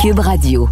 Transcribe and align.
Cube 0.00 0.20
Radio. 0.20 0.68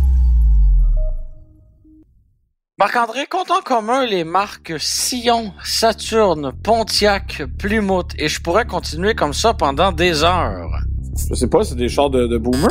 Marc-André, 2.79 3.27
compte 3.29 3.51
en 3.51 3.61
commun 3.61 4.07
les 4.07 4.23
marques 4.23 4.75
Sillon, 4.79 5.53
Saturne, 5.65 6.53
Pontiac, 6.63 7.43
Plymouth, 7.59 8.13
et 8.19 8.29
je 8.29 8.41
pourrais 8.41 8.67
continuer 8.67 9.17
comme 9.17 9.33
ça 9.33 9.53
pendant 9.53 9.91
des 9.91 10.23
heures. 10.23 10.71
Je 11.29 11.35
sais 11.35 11.49
pas, 11.49 11.65
c'est 11.65 11.75
des 11.75 11.89
chars 11.89 12.11
de, 12.11 12.29
de 12.29 12.39
boomer? 12.39 12.71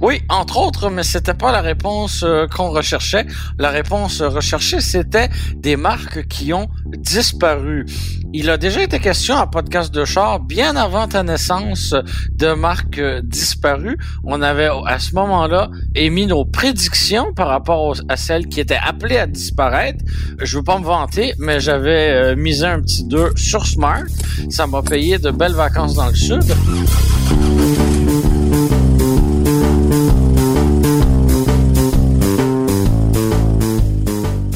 Oui, 0.00 0.22
entre 0.28 0.58
autres, 0.58 0.90
mais 0.90 1.02
c'était 1.02 1.34
pas 1.34 1.52
la 1.52 1.60
réponse 1.60 2.22
euh, 2.24 2.46
qu'on 2.46 2.70
recherchait. 2.70 3.26
La 3.58 3.70
réponse 3.70 4.22
recherchée, 4.22 4.80
c'était 4.80 5.28
des 5.56 5.76
marques 5.76 6.26
qui 6.28 6.52
ont 6.52 6.68
disparu. 6.86 7.86
Il 8.34 8.48
a 8.48 8.56
déjà 8.56 8.82
été 8.82 8.98
question 8.98 9.36
à 9.36 9.46
podcast 9.46 9.92
de 9.92 10.06
char 10.06 10.40
bien 10.40 10.74
avant 10.74 11.06
ta 11.06 11.22
naissance 11.22 11.94
de 12.30 12.54
marques 12.54 12.98
euh, 12.98 13.20
disparues. 13.22 13.98
On 14.24 14.40
avait 14.40 14.70
à 14.86 14.98
ce 14.98 15.14
moment-là 15.14 15.70
émis 15.94 16.26
nos 16.26 16.46
prédictions 16.46 17.34
par 17.34 17.48
rapport 17.48 17.94
à 18.08 18.16
celles 18.16 18.46
qui 18.46 18.60
étaient 18.60 18.80
appelées 18.82 19.18
à 19.18 19.26
disparaître. 19.26 20.02
Je 20.40 20.56
veux 20.56 20.64
pas 20.64 20.78
me 20.78 20.84
vanter, 20.84 21.34
mais 21.38 21.60
j'avais 21.60 22.10
euh, 22.10 22.36
misé 22.36 22.64
un 22.64 22.80
petit 22.80 23.04
2 23.04 23.32
sur 23.36 23.66
Smart. 23.66 24.04
Ça 24.48 24.66
m'a 24.66 24.82
payé 24.82 25.18
de 25.18 25.30
belles 25.30 25.52
vacances 25.52 25.94
dans 25.94 26.08
le 26.08 26.14
sud. 26.14 26.42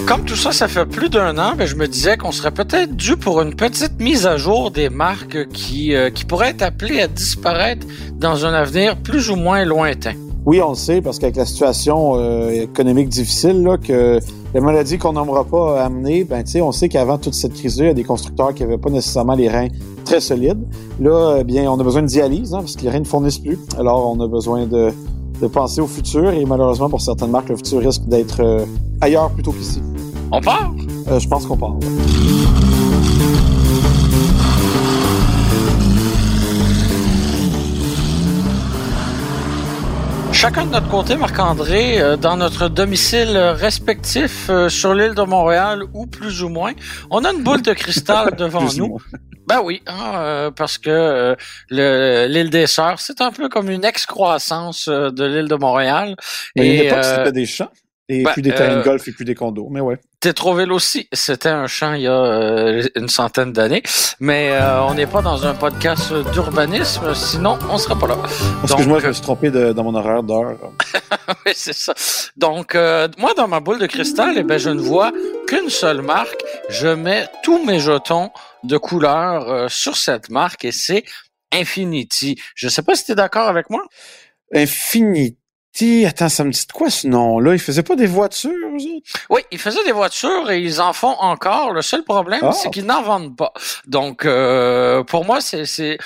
Comme 0.06 0.24
tout 0.24 0.36
ça, 0.36 0.52
ça 0.52 0.68
fait 0.68 0.86
plus 0.86 1.08
d'un 1.08 1.36
an, 1.36 1.54
ben, 1.58 1.66
je 1.66 1.74
me 1.74 1.88
disais 1.88 2.16
qu'on 2.16 2.30
serait 2.30 2.52
peut-être 2.52 2.94
dû 2.94 3.16
pour 3.16 3.42
une 3.42 3.54
petite 3.54 3.98
mise 3.98 4.24
à 4.24 4.36
jour 4.36 4.70
des 4.70 4.88
marques 4.88 5.48
qui, 5.48 5.96
euh, 5.96 6.10
qui 6.10 6.24
pourraient 6.24 6.50
être 6.50 6.62
appelées 6.62 7.00
à 7.00 7.08
disparaître 7.08 7.84
dans 8.14 8.46
un 8.46 8.54
avenir 8.54 8.96
plus 8.96 9.30
ou 9.30 9.34
moins 9.34 9.64
lointain. 9.64 10.12
Oui, 10.44 10.62
on 10.62 10.70
le 10.70 10.74
sait, 10.76 11.00
parce 11.00 11.18
qu'avec 11.18 11.34
la 11.34 11.44
situation 11.44 12.14
euh, 12.14 12.50
économique 12.50 13.08
difficile, 13.08 13.64
là, 13.64 13.78
que 13.78 14.20
la 14.54 14.60
maladie 14.60 14.96
qu'on 14.96 15.14
n'aimera 15.14 15.42
pas 15.42 15.82
amener, 15.82 16.22
ben, 16.22 16.44
on 16.62 16.70
sait 16.70 16.88
qu'avant 16.88 17.18
toute 17.18 17.34
cette 17.34 17.54
crise-là, 17.54 17.86
il 17.86 17.88
y 17.88 17.90
a 17.90 17.94
des 17.94 18.04
constructeurs 18.04 18.54
qui 18.54 18.62
n'avaient 18.62 18.78
pas 18.78 18.90
nécessairement 18.90 19.34
les 19.34 19.48
reins 19.48 19.68
très 20.04 20.20
solides. 20.20 20.64
Là, 21.00 21.38
eh 21.40 21.44
bien, 21.44 21.68
on 21.68 21.80
a 21.80 21.82
besoin 21.82 22.02
de 22.02 22.06
dialyse, 22.06 22.54
hein, 22.54 22.58
parce 22.58 22.76
que 22.76 22.82
les 22.82 22.90
reins 22.90 23.00
ne 23.00 23.04
fournissent 23.04 23.40
plus. 23.40 23.58
Alors, 23.76 24.08
on 24.08 24.20
a 24.22 24.28
besoin 24.28 24.66
de, 24.66 24.92
de 25.40 25.46
penser 25.48 25.80
au 25.80 25.88
futur, 25.88 26.30
et 26.30 26.44
malheureusement, 26.44 26.88
pour 26.88 27.00
certaines 27.00 27.32
marques, 27.32 27.48
le 27.48 27.56
futur 27.56 27.80
risque 27.80 28.04
d'être 28.04 28.40
euh, 28.40 28.64
ailleurs 29.00 29.30
plutôt 29.30 29.50
qu'ici. 29.50 29.82
On 30.32 30.40
part? 30.40 30.72
Euh, 31.08 31.18
je 31.18 31.28
pense 31.28 31.46
qu'on 31.46 31.56
part. 31.56 31.74
ouais. 31.76 32.96
Chacun 40.32 40.66
de 40.66 40.70
notre 40.72 40.88
côté, 40.90 41.16
Marc-André, 41.16 41.98
euh, 42.00 42.16
dans 42.18 42.36
notre 42.36 42.68
domicile 42.68 43.36
respectif 43.38 44.50
euh, 44.50 44.68
sur 44.68 44.92
l'île 44.92 45.14
de 45.14 45.22
Montréal 45.22 45.82
ou 45.94 46.06
plus 46.06 46.42
ou 46.42 46.50
moins, 46.50 46.72
on 47.10 47.24
a 47.24 47.32
une 47.32 47.42
boule 47.42 47.62
de 47.62 47.72
cristal 47.72 48.34
devant 48.38 48.64
nous. 48.76 48.98
Ben 49.48 49.60
oui, 49.64 49.80
hein, 49.86 50.12
euh, 50.16 50.50
parce 50.50 50.76
que 50.76 50.90
euh, 50.90 51.34
le- 51.70 52.26
l'île 52.28 52.50
des 52.50 52.66
Sœurs, 52.66 53.00
c'est 53.00 53.22
un 53.22 53.32
peu 53.32 53.48
comme 53.48 53.70
une 53.70 53.84
excroissance 53.84 54.88
de 54.88 55.24
l'île 55.24 55.48
de 55.48 55.54
Montréal. 55.54 56.16
Mais 56.54 56.76
Et 56.84 56.92
euh, 56.92 57.02
c'était 57.02 57.32
des 57.32 57.46
champs, 57.46 57.70
et 58.10 58.22
ben, 58.24 58.32
plus 58.32 58.42
des 58.42 58.52
terrains 58.52 58.76
de 58.76 58.82
golf 58.82 59.08
et 59.08 59.12
plus 59.12 59.24
des 59.24 59.34
condos. 59.34 59.68
Mais 59.70 59.80
ouais. 59.80 59.98
Tétroville 60.20 60.72
aussi, 60.72 61.08
c'était 61.12 61.50
un 61.50 61.66
champ 61.66 61.92
il 61.92 62.02
y 62.02 62.06
a 62.06 62.10
euh, 62.12 62.82
une 62.96 63.08
centaine 63.08 63.52
d'années, 63.52 63.82
mais 64.18 64.50
euh, 64.52 64.82
on 64.84 64.94
n'est 64.94 65.06
pas 65.06 65.20
dans 65.20 65.46
un 65.46 65.54
podcast 65.54 66.12
d'urbanisme, 66.32 67.14
sinon 67.14 67.58
on 67.70 67.76
serait 67.78 67.98
pas 67.98 68.06
là. 68.08 68.16
Excuse-moi, 68.64 69.00
je 69.00 69.08
me 69.08 69.12
suis 69.12 69.22
trompé 69.22 69.50
de- 69.50 69.72
dans 69.72 69.84
mon 69.84 69.94
horaire 69.94 70.22
d'heure. 70.22 70.56
Oui, 71.44 71.52
c'est 71.54 71.72
ça. 71.74 71.92
Donc, 72.36 72.74
euh, 72.76 73.08
moi, 73.18 73.34
dans 73.34 73.48
ma 73.48 73.58
boule 73.60 73.78
de 73.80 73.86
cristal, 73.86 74.34
eh 74.36 74.42
ben, 74.44 74.58
je 74.58 74.70
ne 74.70 74.80
vois 74.80 75.12
qu'une 75.48 75.70
seule 75.70 76.00
marque. 76.00 76.40
Je 76.70 76.86
mets 76.88 77.28
tous 77.42 77.64
mes 77.64 77.80
jetons 77.80 78.30
de 78.62 78.76
couleur 78.78 79.48
euh, 79.50 79.68
sur 79.68 79.96
cette 79.96 80.30
marque 80.30 80.64
et 80.64 80.72
c'est 80.72 81.04
Infinity. 81.52 82.40
Je 82.54 82.68
sais 82.68 82.82
pas 82.82 82.94
si 82.94 83.04
tu 83.06 83.12
es 83.12 83.14
d'accord 83.16 83.48
avec 83.48 83.70
moi. 83.70 83.82
Infinity, 84.54 85.36
attends, 86.06 86.28
ça 86.28 86.44
me 86.44 86.50
dit 86.50 86.66
de 86.66 86.72
quoi 86.72 86.90
ce 86.90 87.06
nom-là? 87.06 87.54
Ils 87.54 87.58
faisaient 87.58 87.82
pas 87.82 87.96
des 87.96 88.06
voitures, 88.06 88.50
eux 88.50 88.74
autres? 88.96 89.12
Oui, 89.30 89.42
ils 89.50 89.58
faisaient 89.58 89.84
des 89.84 89.92
voitures 89.92 90.50
et 90.50 90.60
ils 90.60 90.80
en 90.80 90.92
font 90.92 91.16
encore. 91.18 91.72
Le 91.72 91.82
seul 91.82 92.02
problème, 92.04 92.40
Ah. 92.42 92.52
c'est 92.52 92.70
qu'ils 92.70 92.86
n'en 92.86 93.02
vendent 93.02 93.36
pas. 93.36 93.52
Donc, 93.86 94.24
euh, 94.24 95.02
pour 95.04 95.24
moi, 95.24 95.40
c'est... 95.40 95.64
c'est 95.66 95.98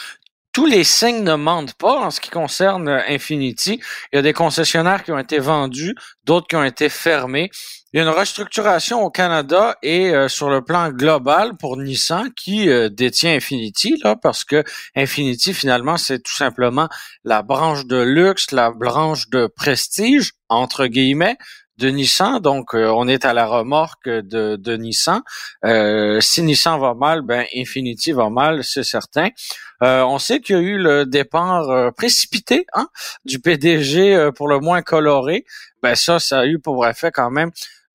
tous 0.52 0.66
les 0.66 0.82
signes 0.82 1.22
ne 1.22 1.36
mentent 1.36 1.74
pas 1.74 2.00
en 2.00 2.10
ce 2.10 2.20
qui 2.20 2.28
concerne 2.28 2.88
euh, 2.88 3.00
Infinity. 3.08 3.80
Il 4.12 4.16
y 4.16 4.18
a 4.18 4.22
des 4.22 4.32
concessionnaires 4.32 5.04
qui 5.04 5.12
ont 5.12 5.18
été 5.18 5.38
vendus, 5.38 5.94
d'autres 6.24 6.48
qui 6.48 6.56
ont 6.56 6.64
été 6.64 6.88
fermés. 6.88 7.50
Il 7.92 7.96
y 7.96 8.00
a 8.00 8.04
une 8.04 8.16
restructuration 8.16 9.02
au 9.02 9.10
Canada 9.10 9.76
et 9.82 10.14
euh, 10.14 10.28
sur 10.28 10.48
le 10.48 10.62
plan 10.62 10.90
global 10.90 11.56
pour 11.56 11.76
Nissan 11.76 12.30
qui 12.36 12.68
euh, 12.68 12.88
détient 12.88 13.34
Infinity 13.34 13.96
là 14.04 14.14
parce 14.14 14.44
que 14.44 14.62
Infinity 14.94 15.52
finalement 15.52 15.96
c'est 15.96 16.20
tout 16.20 16.32
simplement 16.32 16.88
la 17.24 17.42
branche 17.42 17.86
de 17.86 18.00
luxe, 18.00 18.52
la 18.52 18.70
branche 18.70 19.28
de 19.30 19.48
prestige 19.48 20.34
entre 20.48 20.86
guillemets 20.86 21.36
de 21.80 21.88
Nissan. 21.88 22.38
Donc, 22.38 22.74
euh, 22.74 22.86
on 22.94 23.08
est 23.08 23.24
à 23.24 23.32
la 23.32 23.46
remorque 23.46 24.08
de, 24.08 24.56
de 24.56 24.76
Nissan. 24.76 25.22
Euh, 25.64 26.20
si 26.20 26.42
Nissan 26.42 26.78
va 26.78 26.94
mal, 26.94 27.22
ben 27.22 27.44
Infinity 27.56 28.12
va 28.12 28.28
mal, 28.28 28.62
c'est 28.62 28.84
certain. 28.84 29.30
Euh, 29.82 30.02
on 30.02 30.18
sait 30.18 30.40
qu'il 30.40 30.56
y 30.56 30.58
a 30.58 30.62
eu 30.62 30.78
le 30.78 31.06
départ 31.06 31.70
euh, 31.70 31.90
précipité 31.90 32.66
hein, 32.74 32.88
du 33.24 33.40
PDG 33.40 34.14
euh, 34.14 34.30
pour 34.30 34.46
le 34.46 34.60
moins 34.60 34.82
coloré. 34.82 35.44
Ben 35.82 35.94
ça, 35.94 36.20
ça 36.20 36.40
a 36.40 36.46
eu 36.46 36.58
pour 36.58 36.86
effet 36.86 37.10
quand 37.10 37.30
même 37.30 37.50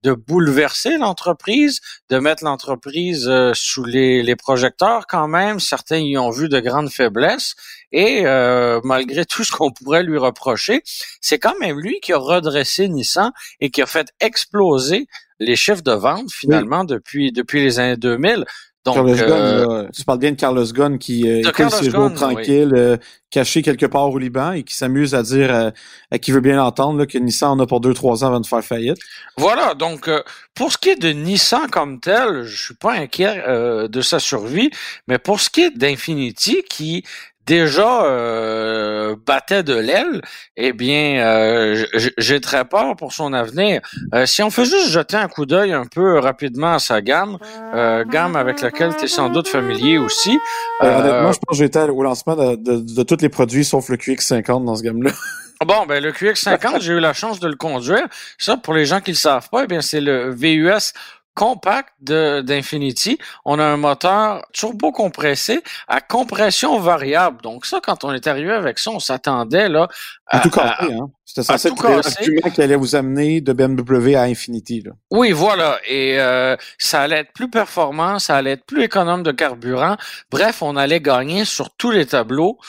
de 0.05 0.13
bouleverser 0.13 0.97
l'entreprise, 0.97 1.81
de 2.09 2.19
mettre 2.19 2.43
l'entreprise 2.43 3.27
euh, 3.27 3.53
sous 3.55 3.83
les, 3.83 4.21
les 4.21 4.35
projecteurs 4.35 5.07
quand 5.07 5.27
même. 5.27 5.59
Certains 5.59 5.97
y 5.97 6.16
ont 6.16 6.29
vu 6.29 6.47
de 6.47 6.59
grandes 6.59 6.91
faiblesses. 6.91 7.55
Et 7.91 8.21
euh, 8.27 8.79
malgré 8.83 9.25
tout 9.25 9.43
ce 9.43 9.51
qu'on 9.51 9.71
pourrait 9.71 10.03
lui 10.03 10.19
reprocher, 10.19 10.83
c'est 11.21 11.39
quand 11.39 11.57
même 11.59 11.79
lui 11.79 11.99
qui 12.01 12.13
a 12.13 12.17
redressé 12.17 12.88
Nissan 12.88 13.31
et 13.59 13.71
qui 13.71 13.81
a 13.81 13.88
fait 13.88 14.13
exploser 14.19 15.07
les 15.39 15.55
chiffres 15.55 15.81
de 15.81 15.91
vente 15.91 16.31
finalement 16.31 16.83
depuis 16.85 17.31
depuis 17.31 17.63
les 17.63 17.79
années 17.79 17.97
2000. 17.97 18.45
Donc, 18.85 18.96
Carlos 18.96 19.19
euh, 19.19 19.28
Ghosn, 19.66 19.84
là, 19.84 19.90
tu 19.91 20.03
parles 20.03 20.19
bien 20.19 20.31
de 20.31 20.35
Carlos 20.35 20.63
Ghosn 20.63 21.00
qui 21.00 21.28
euh, 21.28 21.51
Carlos 21.51 21.72
ses 21.72 21.90
jours 21.90 22.12
euh, 22.22 22.97
caché 23.31 23.63
quelque 23.63 23.88
part 23.88 24.09
au 24.12 24.19
Liban 24.19 24.51
et 24.51 24.63
qui 24.63 24.75
s'amuse 24.75 25.16
à 25.16 25.23
dire 25.23 25.53
euh, 25.53 25.72
à 26.12 26.19
qui 26.19 26.31
veut 26.31 26.40
bien 26.40 26.56
l'entendre 26.56 27.00
là, 27.00 27.07
que 27.07 27.18
Nissan 27.18 27.50
en 27.50 27.59
a 27.59 27.66
pour 27.66 27.81
deux 27.81 27.96
trois 27.96 28.23
ans 28.23 28.28
avant 28.28 28.40
de 28.40 28.46
faire 28.46 28.63
faillite. 28.63 28.97
Voilà, 29.38 29.73
donc 29.73 30.07
euh, 30.07 30.22
pour 30.53 30.72
ce 30.72 30.78
qui 30.78 30.90
est 30.90 31.01
de 31.01 31.09
Nissan 31.09 31.68
comme 31.72 32.00
tel, 32.00 32.44
je 32.44 32.63
suis 32.63 32.75
pas 32.75 32.94
inquiet 32.94 33.44
euh, 33.47 33.88
de 33.88 34.01
sa 34.01 34.19
survie, 34.19 34.69
mais 35.07 35.17
pour 35.17 35.40
ce 35.40 35.50
qui 35.50 35.62
est 35.63 35.75
d'Infinity 35.75 36.62
qui 36.69 37.03
déjà 37.45 38.06
euh, 38.06 39.16
battait 39.25 39.63
de 39.63 39.75
l'aile, 39.75 40.22
eh 40.57 40.73
bien, 40.73 41.25
euh, 41.25 41.85
j'ai 42.17 42.41
très 42.41 42.66
peur 42.66 42.96
pour 42.96 43.14
son 43.14 43.34
avenir. 43.34 43.81
Euh, 44.14 44.25
si 44.25 44.41
on 44.43 44.49
fait 44.49 44.66
juste 44.66 44.90
jeter 44.90 45.17
un 45.17 45.28
coup 45.28 45.46
d'œil 45.46 45.73
un 45.73 45.85
peu 45.85 46.20
rapidement 46.20 46.73
à 46.73 46.79
sa 46.79 47.02
gamme, 47.02 47.37
euh, 47.73 48.03
gamme 48.05 48.35
avec 48.35 48.61
laquelle 48.61 48.96
tu 48.97 49.05
es 49.05 49.08
sans 49.08 49.29
doute 49.29 49.47
familier 49.47 49.97
aussi. 49.97 50.37
Euh, 50.81 50.85
euh, 50.85 50.99
honnêtement, 50.99 51.31
je 51.31 51.40
pense 51.40 51.58
que 51.58 51.64
j'étais 51.64 51.81
au 51.81 52.03
lancement 52.03 52.35
de, 52.35 52.55
de, 52.55 52.78
de 52.78 53.03
tous 53.03 53.22
les 53.22 53.29
produits 53.29 53.66
sauf 53.66 53.90
le 53.90 53.97
QX50 53.97 54.66
dans 54.66 54.75
ce 54.75 54.84
gamme-là. 54.84 55.11
Bon, 55.66 55.85
ben 55.87 56.03
le 56.03 56.11
QX50, 56.11 56.81
j'ai 56.81 56.91
eu 56.93 56.99
la 56.99 57.14
chance 57.14 57.40
de 57.40 57.47
le 57.47 57.55
conduire. 57.55 58.05
Ça, 58.37 58.58
pour 58.58 58.73
les 58.73 58.85
gens 58.85 58.99
qui 58.99 59.11
le 59.11 59.17
savent 59.17 59.49
pas, 59.49 59.64
eh 59.64 59.67
bien 59.67 59.79
c'est 59.79 60.02
le 60.02 60.29
VUS 60.29 60.91
compact 61.35 61.90
de 62.02 62.41
d'Infinity. 62.41 63.20
On 63.43 63.59
a 63.59 63.64
un 63.64 63.78
moteur 63.78 64.46
turbo 64.53 64.91
compressé 64.91 65.61
à 65.87 66.02
compression 66.02 66.79
variable. 66.79 67.41
Donc 67.43 67.66
ça, 67.66 67.79
quand 67.84 68.03
on 68.03 68.14
est 68.14 68.26
arrivé 68.26 68.52
avec 68.52 68.79
ça, 68.79 68.91
on 68.91 68.99
s'attendait 68.99 69.70
là 69.70 69.87
À 70.28 70.37
à, 70.37 70.40
tout 70.40 70.49
casser, 70.49 70.93
hein. 70.93 71.09
C'était 71.26 71.43
censé 71.43 71.70
tout 71.72 71.85
être 71.87 72.53
qui 72.53 72.61
allait 72.61 72.76
vous 72.76 72.96
amener 72.96 73.41
de 73.41 73.52
BMW 73.52 74.16
à 74.16 74.23
Infinity. 74.23 74.82
Là. 74.82 74.91
Oui, 75.11 75.32
voilà. 75.32 75.79
Et 75.87 76.20
euh, 76.20 76.55
ça 76.78 77.02
allait 77.02 77.17
être 77.17 77.34
plus 77.34 77.49
performant, 77.49 78.20
ça 78.20 78.37
allait 78.37 78.52
être 78.52 78.66
plus 78.66 78.84
économe 78.84 79.23
de 79.23 79.32
carburant. 79.32 79.97
Bref, 80.32 80.61
on 80.61 80.76
allait 80.76 81.02
gagner 81.02 81.43
sur 81.43 81.76
tous 81.76 81.91
les 81.91 82.05
tableaux. 82.05 82.59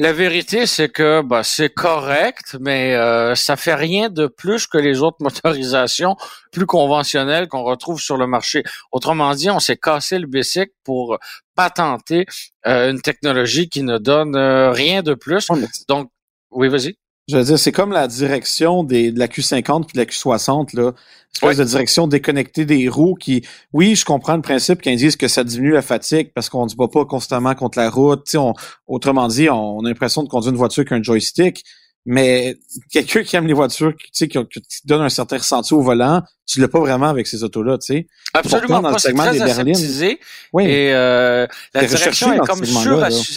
La 0.00 0.12
vérité, 0.12 0.66
c'est 0.66 0.90
que 0.90 1.22
bah, 1.22 1.42
c'est 1.42 1.70
correct, 1.70 2.56
mais 2.60 2.94
euh, 2.94 3.34
ça 3.34 3.56
fait 3.56 3.74
rien 3.74 4.08
de 4.08 4.28
plus 4.28 4.68
que 4.68 4.78
les 4.78 5.02
autres 5.02 5.16
motorisations 5.20 6.14
plus 6.52 6.66
conventionnelles 6.66 7.48
qu'on 7.48 7.64
retrouve 7.64 8.00
sur 8.00 8.16
le 8.16 8.28
marché. 8.28 8.62
Autrement 8.92 9.34
dit, 9.34 9.50
on 9.50 9.58
s'est 9.58 9.76
cassé 9.76 10.20
le 10.20 10.28
basic 10.28 10.70
pour 10.84 11.18
patenter 11.56 12.26
euh, 12.68 12.90
une 12.92 13.00
technologie 13.02 13.68
qui 13.68 13.82
ne 13.82 13.98
donne 13.98 14.36
euh, 14.36 14.70
rien 14.70 15.02
de 15.02 15.14
plus. 15.14 15.48
Donc, 15.88 16.12
oui, 16.52 16.68
vas-y. 16.68 16.96
Je 17.28 17.36
veux 17.36 17.44
dire, 17.44 17.58
c'est 17.58 17.72
comme 17.72 17.92
la 17.92 18.08
direction 18.08 18.84
des, 18.84 19.12
de 19.12 19.18
la 19.18 19.26
Q50 19.26 19.84
puis 19.84 19.92
de 19.94 19.98
la 19.98 20.06
Q60, 20.06 20.74
là. 20.74 20.92
Espèce 21.34 21.58
de 21.58 21.64
direction 21.64 22.08
déconnectée 22.08 22.64
des 22.64 22.88
roues 22.88 23.14
qui, 23.14 23.44
oui, 23.72 23.94
je 23.94 24.04
comprends 24.04 24.34
le 24.34 24.42
principe 24.42 24.80
qu'ils 24.80 24.96
disent 24.96 25.14
que 25.14 25.28
ça 25.28 25.44
diminue 25.44 25.72
la 25.72 25.82
fatigue 25.82 26.32
parce 26.34 26.48
qu'on 26.48 26.64
ne 26.64 26.68
se 26.68 26.74
bat 26.74 26.88
pas 26.88 27.04
constamment 27.04 27.54
contre 27.54 27.78
la 27.78 27.90
route. 27.90 28.34
On, 28.34 28.54
autrement 28.88 29.28
dit, 29.28 29.48
on, 29.50 29.84
a 29.84 29.88
l'impression 29.88 30.24
de 30.24 30.28
conduire 30.28 30.52
une 30.52 30.58
voiture 30.58 30.84
qu'un 30.84 31.02
joystick. 31.02 31.64
Mais 32.10 32.56
quelqu'un 32.90 33.22
qui 33.22 33.36
aime 33.36 33.46
les 33.46 33.52
voitures, 33.52 33.92
tu 33.94 34.06
sais, 34.12 34.28
qui, 34.28 34.38
qui, 34.46 34.86
donne 34.86 35.02
un 35.02 35.10
certain 35.10 35.36
ressenti 35.36 35.74
au 35.74 35.82
volant, 35.82 36.22
tu 36.46 36.58
l'as 36.58 36.68
pas 36.68 36.80
vraiment 36.80 37.10
avec 37.10 37.26
ces 37.26 37.44
autos-là, 37.44 37.76
tu 37.76 37.92
sais. 37.92 38.06
Absolument 38.32 38.80
Pourtant, 38.80 38.92
pas. 38.92 38.98
C'est 38.98 39.12
très 39.12 39.42
aseptisé. 39.42 40.18
Oui. 40.54 40.64
Et 40.64 40.94
euh, 40.94 41.46
la 41.74 41.84
direction 41.84 42.32
est 42.32 42.38
comme 42.38 42.64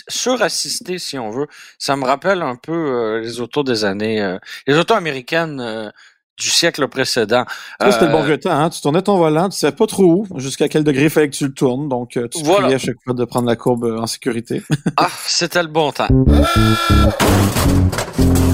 surassistée, 0.08 1.00
si 1.00 1.20
on 1.20 1.32
veut. 1.32 1.48
Ça 1.78 1.98
me 1.98 2.06
rappelle 2.06 2.42
un 2.42 2.56
peu 2.56 2.72
euh, 2.72 3.20
les 3.20 3.42
autos 3.42 3.64
des 3.64 3.84
années... 3.84 4.22
Euh, 4.22 4.38
les 4.66 4.78
autos 4.78 4.94
américaines 4.94 5.92
du 6.40 6.50
siècle 6.50 6.88
précédent. 6.88 7.44
Ça, 7.82 7.92
c'était 7.92 8.06
le 8.06 8.14
bon 8.14 8.24
vieux 8.24 8.40
temps. 8.40 8.52
Hein? 8.52 8.70
Tu 8.70 8.80
tournais 8.80 9.02
ton 9.02 9.18
volant, 9.18 9.50
tu 9.50 9.58
savais 9.58 9.76
pas 9.76 9.86
trop 9.86 10.26
où, 10.30 10.40
jusqu'à 10.40 10.70
quel 10.70 10.86
degré 10.86 11.04
il 11.04 11.10
fallait 11.10 11.30
que 11.30 11.36
tu 11.36 11.46
le 11.46 11.54
tournes. 11.54 11.90
Donc, 11.90 12.12
tu 12.12 12.44
voilà. 12.46 12.68
à 12.68 12.78
chaque 12.78 12.96
fois 13.04 13.14
de 13.14 13.26
prendre 13.26 13.50
la 13.50 13.58
courbe 13.58 13.98
en 14.00 14.08
sécurité. 14.08 14.62
ah, 14.96 15.10
c'était 15.28 15.62
le 15.62 15.68
bon 15.68 15.92
temps. 15.92 16.08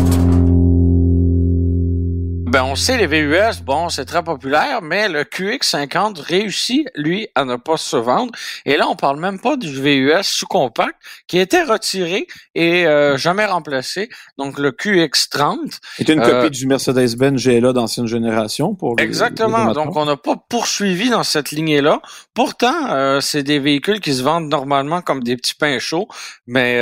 Ben, 2.57 2.63
on 2.63 2.75
sait, 2.75 2.98
les 2.98 3.06
VUS, 3.06 3.62
bon, 3.63 3.89
c'est 3.89 4.06
très 4.06 4.24
populaire, 4.24 4.81
mais 4.81 5.09
le 5.09 5.21
QX50 5.21 6.19
réussit, 6.19 6.88
lui, 6.95 7.27
à 7.36 7.45
ne 7.45 7.56
pas 7.56 7.77
se 7.77 7.95
vendre. 7.95 8.31
Et 8.65 8.77
là, 8.77 8.88
on 8.89 8.95
parle 8.95 9.19
même 9.19 9.39
pas 9.39 9.57
du 9.57 9.71
VUS 9.71 10.24
sous-compact 10.24 10.95
qui 11.27 11.38
a 11.38 11.44
été 11.44 11.62
retiré 11.62 12.25
et 12.56 12.88
euh, 12.88 13.15
jamais 13.15 13.45
remplacé. 13.45 14.09
Donc, 14.39 14.57
le 14.57 14.71
QX30. 14.71 15.77
C'est 15.98 16.09
une 16.09 16.19
euh, 16.19 16.42
copie 16.42 16.50
du 16.50 16.65
Mercedes-Benz 16.65 17.45
GLA 17.45 17.74
d'ancienne 17.74 18.07
génération 18.07 18.74
pour 18.74 18.95
Exactement. 18.98 19.71
Donc, 19.74 19.95
on 19.95 20.06
n'a 20.06 20.18
pas 20.18 20.36
poursuivi 20.50 21.12
dans 21.12 21.21
cette 21.21 21.51
lignée-là. 21.51 22.01
Pourtant, 22.33 22.89
euh, 22.89 23.21
c'est 23.21 23.44
des 23.44 23.60
véhicules 23.60 24.00
qui 24.00 24.15
se 24.15 24.24
vendent 24.24 24.50
normalement 24.50 25.03
comme 25.03 25.21
des 25.21 25.38
petits 25.38 25.53
pains 25.53 25.77
chauds, 25.77 26.07
mais, 26.48 26.77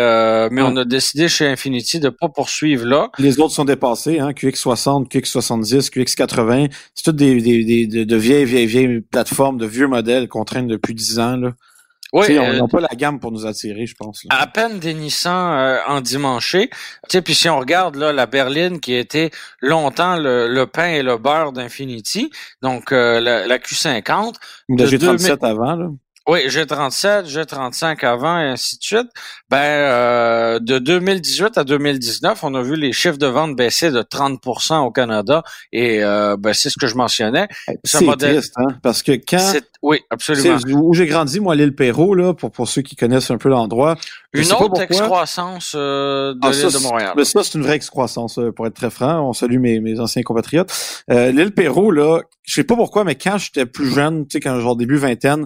mais 0.51 0.61
on 0.61 0.77
a 0.77 0.85
décidé 0.85 1.27
chez 1.27 1.45
Infinity 1.45 1.99
de 1.99 2.07
pas 2.07 2.29
poursuivre 2.29 2.85
là. 2.85 3.09
Les 3.17 3.41
autres 3.41 3.53
sont 3.53 3.65
dépassés, 3.65 4.19
hein, 4.19 4.31
QX60, 4.31 5.09
QX60 5.65 5.91
QX80, 5.91 6.71
c'est 6.93 7.03
toutes 7.03 7.15
des, 7.15 7.87
de, 7.87 8.15
vieilles, 8.15 8.45
vieilles, 8.45 8.65
vieilles 8.65 9.01
plateformes, 9.01 9.57
de 9.57 9.65
vieux 9.65 9.87
modèles 9.87 10.27
qu'on 10.27 10.45
traîne 10.45 10.67
depuis 10.67 10.93
10 10.93 11.19
ans. 11.19 11.37
Là. 11.37 11.51
Oui, 12.13 12.39
on 12.39 12.53
n'a 12.53 12.63
euh, 12.63 12.67
pas 12.67 12.79
la 12.79 12.95
gamme 12.95 13.19
pour 13.19 13.31
nous 13.33 13.45
attirer, 13.45 13.85
je 13.85 13.95
pense. 13.95 14.25
À 14.29 14.47
peine 14.47 14.79
des 14.79 14.93
Nissan 14.93 15.57
euh, 15.57 15.79
en 15.87 15.99
dimanche. 15.99 16.55
Puis 17.09 17.35
si 17.35 17.49
on 17.49 17.59
regarde 17.59 17.95
là, 17.95 18.13
la 18.13 18.25
berline 18.25 18.79
qui 18.79 18.93
était 18.93 19.31
longtemps 19.59 20.15
le, 20.17 20.63
pain 20.65 20.87
et 20.87 21.03
le 21.03 21.17
beurre 21.17 21.51
d'Infinity, 21.51 22.31
donc 22.61 22.93
euh, 22.93 23.19
la, 23.19 23.57
Q50. 23.57 24.35
La 24.69 24.85
G37 24.85 25.45
avant, 25.45 25.75
là. 25.75 25.89
Oui, 26.27 26.47
G37, 26.47 27.31
G35 27.31 28.03
avant 28.03 28.39
et 28.39 28.45
ainsi 28.45 28.77
de 28.79 28.83
suite. 28.83 29.07
Ben, 29.49 29.57
euh, 29.57 30.59
de 30.59 30.79
2018 30.79 31.57
à 31.57 31.63
2019, 31.63 32.43
on 32.43 32.55
a 32.55 32.63
vu 32.63 32.75
les 32.75 32.93
chiffres 32.93 33.17
de 33.17 33.27
vente 33.27 33.55
baisser 33.55 33.91
de 33.91 34.01
30% 34.01 34.79
au 34.79 34.91
Canada 34.91 35.43
et 35.71 36.03
euh, 36.03 36.35
ben, 36.37 36.53
c'est 36.53 36.69
ce 36.69 36.79
que 36.79 36.87
je 36.87 36.95
mentionnais. 36.95 37.47
C'est 37.83 38.05
triste, 38.17 38.53
hein, 38.57 38.75
parce 38.81 39.03
que 39.03 39.11
quand... 39.11 39.53
Oui, 39.83 39.99
absolument. 40.09 40.57
Où 40.71 40.95
j'ai 40.95 41.05
grandi, 41.05 41.39
moi, 41.39 41.53
l'île 41.55 41.75
Perrault, 41.75 42.15
là, 42.15 42.33
pour, 42.33 42.49
pour 42.49 42.67
ceux 42.67 42.81
qui 42.81 42.95
connaissent 42.95 43.29
un 43.29 43.37
peu 43.37 43.49
l'endroit. 43.49 43.95
Une 44.33 44.51
autre 44.53 44.81
excroissance 44.81 45.73
euh, 45.75 46.33
de 46.33 46.39
ah, 46.41 46.49
l'île 46.49 46.73
de 46.73 46.77
Montréal. 46.79 47.13
Mais 47.15 47.23
ça, 47.23 47.43
c'est 47.43 47.53
une 47.53 47.63
vraie 47.63 47.75
excroissance, 47.75 48.39
euh, 48.39 48.51
pour 48.51 48.65
être 48.65 48.73
très 48.73 48.89
franc. 48.89 49.29
On 49.29 49.33
salue 49.33 49.59
mes, 49.59 49.79
mes 49.79 49.99
anciens 49.99 50.23
compatriotes. 50.23 50.73
Euh, 51.11 51.31
l'île 51.31 51.51
Perrault, 51.51 51.91
là, 51.91 52.21
je 52.41 52.55
sais 52.55 52.63
pas 52.63 52.75
pourquoi, 52.75 53.03
mais 53.03 53.13
quand 53.13 53.37
j'étais 53.37 53.67
plus 53.67 53.87
jeune, 53.93 54.25
tu 54.25 54.33
sais, 54.33 54.39
quand 54.39 54.59
genre 54.59 54.75
début 54.75 54.97
vingtaine, 54.97 55.45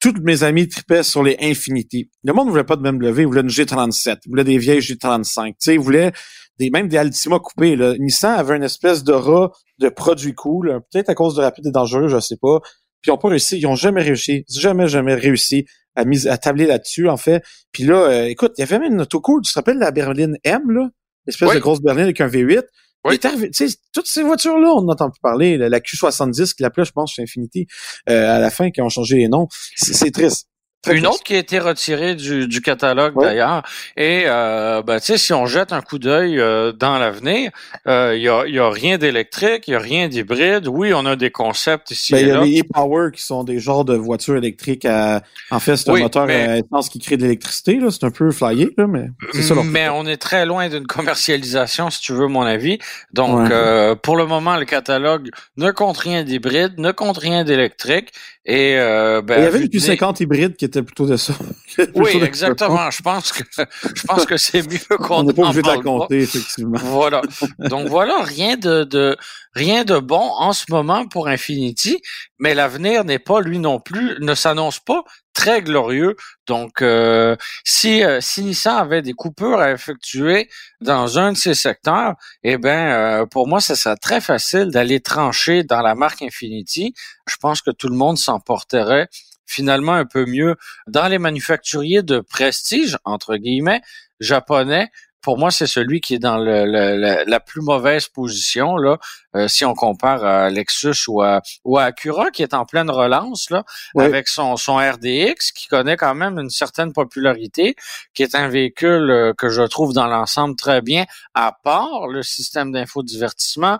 tous 0.00 0.14
mes 0.22 0.42
amis 0.42 0.66
tripaient 0.66 1.02
sur 1.02 1.22
les 1.22 1.36
Infinity. 1.40 2.10
Le 2.24 2.32
monde 2.32 2.46
ne 2.46 2.50
voulait 2.50 2.64
pas 2.64 2.76
de 2.76 2.82
même 2.82 3.00
lever, 3.00 3.22
il 3.22 3.26
voulait 3.26 3.42
une 3.42 3.48
G37, 3.48 4.20
il 4.24 4.30
voulait 4.30 4.44
des 4.44 4.58
vieilles 4.58 4.80
G35, 4.80 5.48
tu 5.48 5.54
sais, 5.58 5.74
il 5.74 5.80
voulait 5.80 6.12
des, 6.58 6.70
même 6.70 6.88
des 6.88 6.96
Altima 6.96 7.38
coupés. 7.38 7.76
Là. 7.76 7.94
Nissan 7.98 8.38
avait 8.38 8.56
une 8.56 8.62
espèce 8.62 9.04
d'aura 9.04 9.50
de 9.78 9.88
produit 9.88 10.34
cool, 10.34 10.80
peut-être 10.90 11.10
à 11.10 11.14
cause 11.14 11.34
de 11.34 11.42
rapide 11.42 11.66
et 11.66 11.70
dangereux, 11.70 12.08
je 12.08 12.18
sais 12.18 12.36
pas. 12.40 12.60
Puis 13.02 13.10
ils 13.10 13.12
ont 13.12 13.18
pas 13.18 13.28
réussi, 13.28 13.58
ils 13.58 13.66
ont 13.66 13.76
jamais 13.76 14.02
réussi, 14.02 14.44
jamais, 14.48 14.88
jamais 14.88 15.14
réussi 15.14 15.66
à, 15.96 16.04
mise, 16.04 16.26
à 16.26 16.36
tabler 16.38 16.66
là-dessus, 16.66 17.08
en 17.08 17.16
fait. 17.16 17.42
Puis 17.72 17.84
là, 17.84 17.96
euh, 17.96 18.24
écoute, 18.26 18.52
il 18.58 18.60
y 18.60 18.64
avait 18.64 18.78
même 18.78 18.92
une 18.92 19.00
auto 19.02 19.20
cool, 19.20 19.42
tu 19.42 19.52
te 19.52 19.58
rappelles 19.58 19.78
la 19.78 19.90
berline 19.90 20.36
M, 20.44 20.70
là? 20.70 20.88
L'espèce 21.26 21.52
de 21.54 21.58
grosse 21.58 21.80
berline 21.80 22.04
avec 22.04 22.20
un 22.20 22.28
V8. 22.28 22.64
Oui. 23.04 23.18
toutes 23.18 24.06
ces 24.06 24.22
voitures-là, 24.22 24.74
on 24.76 24.82
n'entend 24.82 25.10
plus 25.10 25.20
parler. 25.20 25.56
La, 25.56 25.80
Q70 25.80 26.54
qui 26.54 26.62
l'appelait, 26.62 26.84
je 26.84 26.92
pense, 26.92 27.14
chez 27.14 27.22
Infinity, 27.22 27.66
euh, 28.08 28.36
à 28.36 28.38
la 28.38 28.50
fin, 28.50 28.70
qui 28.70 28.82
ont 28.82 28.88
changé 28.88 29.16
les 29.16 29.28
noms. 29.28 29.48
C'est 29.76 30.10
triste. 30.10 30.49
Une 30.88 31.06
autre 31.06 31.22
qui 31.22 31.34
a 31.34 31.38
été 31.38 31.58
retirée 31.58 32.14
du, 32.14 32.48
du 32.48 32.62
catalogue 32.62 33.14
d'ailleurs. 33.20 33.62
Et 33.98 34.22
euh, 34.26 34.82
ben, 34.82 34.98
tu 34.98 35.06
sais, 35.06 35.18
si 35.18 35.34
on 35.34 35.44
jette 35.44 35.74
un 35.74 35.82
coup 35.82 35.98
d'œil 35.98 36.40
euh, 36.40 36.72
dans 36.72 36.98
l'avenir, 36.98 37.50
il 37.84 37.90
euh, 37.90 38.16
y, 38.16 38.28
a, 38.28 38.46
y, 38.46 38.58
a, 38.58 38.70
rien 38.70 38.96
d'électrique, 38.96 39.64
il 39.68 39.72
y 39.72 39.74
a 39.74 39.78
rien 39.78 40.08
d'hybride. 40.08 40.68
Oui, 40.68 40.94
on 40.94 41.04
a 41.04 41.16
des 41.16 41.30
concepts 41.30 41.90
ici. 41.90 42.14
Ben, 42.14 42.20
il 42.20 42.28
y 42.28 42.30
a 42.30 42.40
les 42.40 42.60
e-power 42.60 43.10
qui 43.12 43.22
sont 43.22 43.44
des 43.44 43.58
genres 43.58 43.84
de 43.84 43.94
voitures 43.94 44.36
électriques 44.36 44.86
à. 44.86 45.22
En 45.50 45.60
fait, 45.60 45.76
c'est 45.76 45.90
un 45.90 45.98
moteur 45.98 46.28
à 46.30 46.56
essence 46.56 46.88
qui 46.88 46.98
crée 46.98 47.18
de 47.18 47.22
l'électricité. 47.24 47.74
Là, 47.74 47.90
c'est 47.90 48.04
un 48.04 48.10
peu 48.10 48.30
flyé, 48.30 48.70
là, 48.78 48.86
mais 48.86 49.10
c'est 49.32 49.42
ça. 49.42 49.54
Mais 49.62 49.90
on 49.90 50.06
est 50.06 50.16
très 50.16 50.46
loin 50.46 50.70
d'une 50.70 50.86
commercialisation, 50.86 51.90
si 51.90 52.00
tu 52.00 52.14
veux 52.14 52.26
mon 52.26 52.42
avis. 52.42 52.78
Donc, 53.12 53.50
euh, 53.50 53.94
pour 53.94 54.16
le 54.16 54.24
moment, 54.24 54.56
le 54.56 54.64
catalogue 54.64 55.28
ne 55.58 55.70
compte 55.70 55.98
rien 55.98 56.24
d'hybride, 56.24 56.78
ne 56.78 56.90
compte 56.90 57.18
rien 57.18 57.44
d'électrique. 57.44 58.12
Et 58.50 58.76
euh, 58.80 59.22
ben, 59.22 59.38
il 59.38 59.44
y 59.44 59.46
avait 59.46 59.60
une 59.60 59.68
Q50 59.68 60.24
hybride 60.24 60.56
qui 60.56 60.64
était 60.64 60.82
plutôt 60.82 61.06
de 61.06 61.16
ça. 61.16 61.34
oui, 61.94 62.20
exactement. 62.20 62.90
Je 62.90 63.00
pense 63.00 63.30
que 63.30 63.44
je 63.94 64.02
pense 64.02 64.26
que 64.26 64.36
c'est 64.36 64.68
mieux 64.68 64.98
qu'on 64.98 65.18
On 65.18 65.22
n'est 65.22 65.32
pas 65.32 65.42
obligé 65.42 65.62
de 65.62 65.68
la 65.68 65.76
compter, 65.76 66.22
effectivement. 66.22 66.80
Voilà. 66.82 67.22
Donc 67.60 67.86
voilà, 67.86 68.24
rien 68.24 68.56
de, 68.56 68.82
de 68.82 69.16
rien 69.54 69.84
de 69.84 70.00
bon 70.00 70.32
en 70.36 70.52
ce 70.52 70.64
moment 70.68 71.06
pour 71.06 71.28
Infinity, 71.28 72.02
mais 72.40 72.54
l'avenir 72.54 73.04
n'est 73.04 73.20
pas 73.20 73.40
lui 73.40 73.60
non 73.60 73.78
plus, 73.78 74.16
ne 74.18 74.34
s'annonce 74.34 74.80
pas 74.80 75.04
très 75.32 75.62
glorieux. 75.62 76.16
Donc, 76.46 76.82
euh, 76.82 77.36
si, 77.64 78.02
euh, 78.04 78.20
si 78.20 78.42
Nissan 78.42 78.76
avait 78.76 79.02
des 79.02 79.12
coupures 79.12 79.60
à 79.60 79.72
effectuer 79.72 80.48
dans 80.80 81.18
un 81.18 81.32
de 81.32 81.36
ces 81.36 81.54
secteurs, 81.54 82.14
eh 82.42 82.58
ben, 82.58 83.22
euh, 83.22 83.26
pour 83.26 83.48
moi, 83.48 83.60
ça 83.60 83.76
serait 83.76 83.96
très 83.96 84.20
facile 84.20 84.70
d'aller 84.70 85.00
trancher 85.00 85.64
dans 85.64 85.82
la 85.82 85.94
marque 85.94 86.22
Infinity. 86.22 86.94
Je 87.26 87.36
pense 87.36 87.62
que 87.62 87.70
tout 87.70 87.88
le 87.88 87.96
monde 87.96 88.18
s'en 88.18 88.40
porterait 88.40 89.08
finalement 89.46 89.94
un 89.94 90.04
peu 90.04 90.26
mieux 90.26 90.56
dans 90.86 91.08
les 91.08 91.18
manufacturiers 91.18 92.02
de 92.02 92.20
prestige, 92.20 92.96
entre 93.04 93.36
guillemets, 93.36 93.82
japonais, 94.20 94.90
pour 95.22 95.38
moi, 95.38 95.50
c'est 95.50 95.66
celui 95.66 96.00
qui 96.00 96.14
est 96.14 96.18
dans 96.18 96.38
le, 96.38 97.24
la 97.26 97.40
plus 97.40 97.60
mauvaise 97.60 98.08
position 98.08 98.76
là, 98.76 98.98
euh, 99.36 99.46
si 99.46 99.64
on 99.64 99.74
compare 99.74 100.24
à 100.24 100.50
Lexus 100.50 101.08
ou 101.08 101.22
à, 101.22 101.40
ou 101.64 101.78
à 101.78 101.84
Acura, 101.84 102.30
qui 102.30 102.42
est 102.42 102.54
en 102.54 102.64
pleine 102.64 102.90
relance 102.90 103.50
là, 103.50 103.64
avec 103.96 104.28
son, 104.28 104.56
son 104.56 104.76
RDX, 104.76 105.52
qui 105.54 105.68
connaît 105.68 105.96
quand 105.96 106.14
même 106.14 106.38
une 106.38 106.50
certaine 106.50 106.92
popularité, 106.92 107.76
qui 108.14 108.22
est 108.22 108.34
un 108.34 108.48
véhicule 108.48 109.10
euh, 109.10 109.32
que 109.36 109.48
je 109.48 109.62
trouve 109.62 109.92
dans 109.92 110.06
l'ensemble 110.06 110.56
très 110.56 110.82
bien, 110.82 111.04
à 111.34 111.56
part 111.62 112.08
le 112.08 112.22
système 112.22 112.72
d'infodivertissement. 112.72 113.78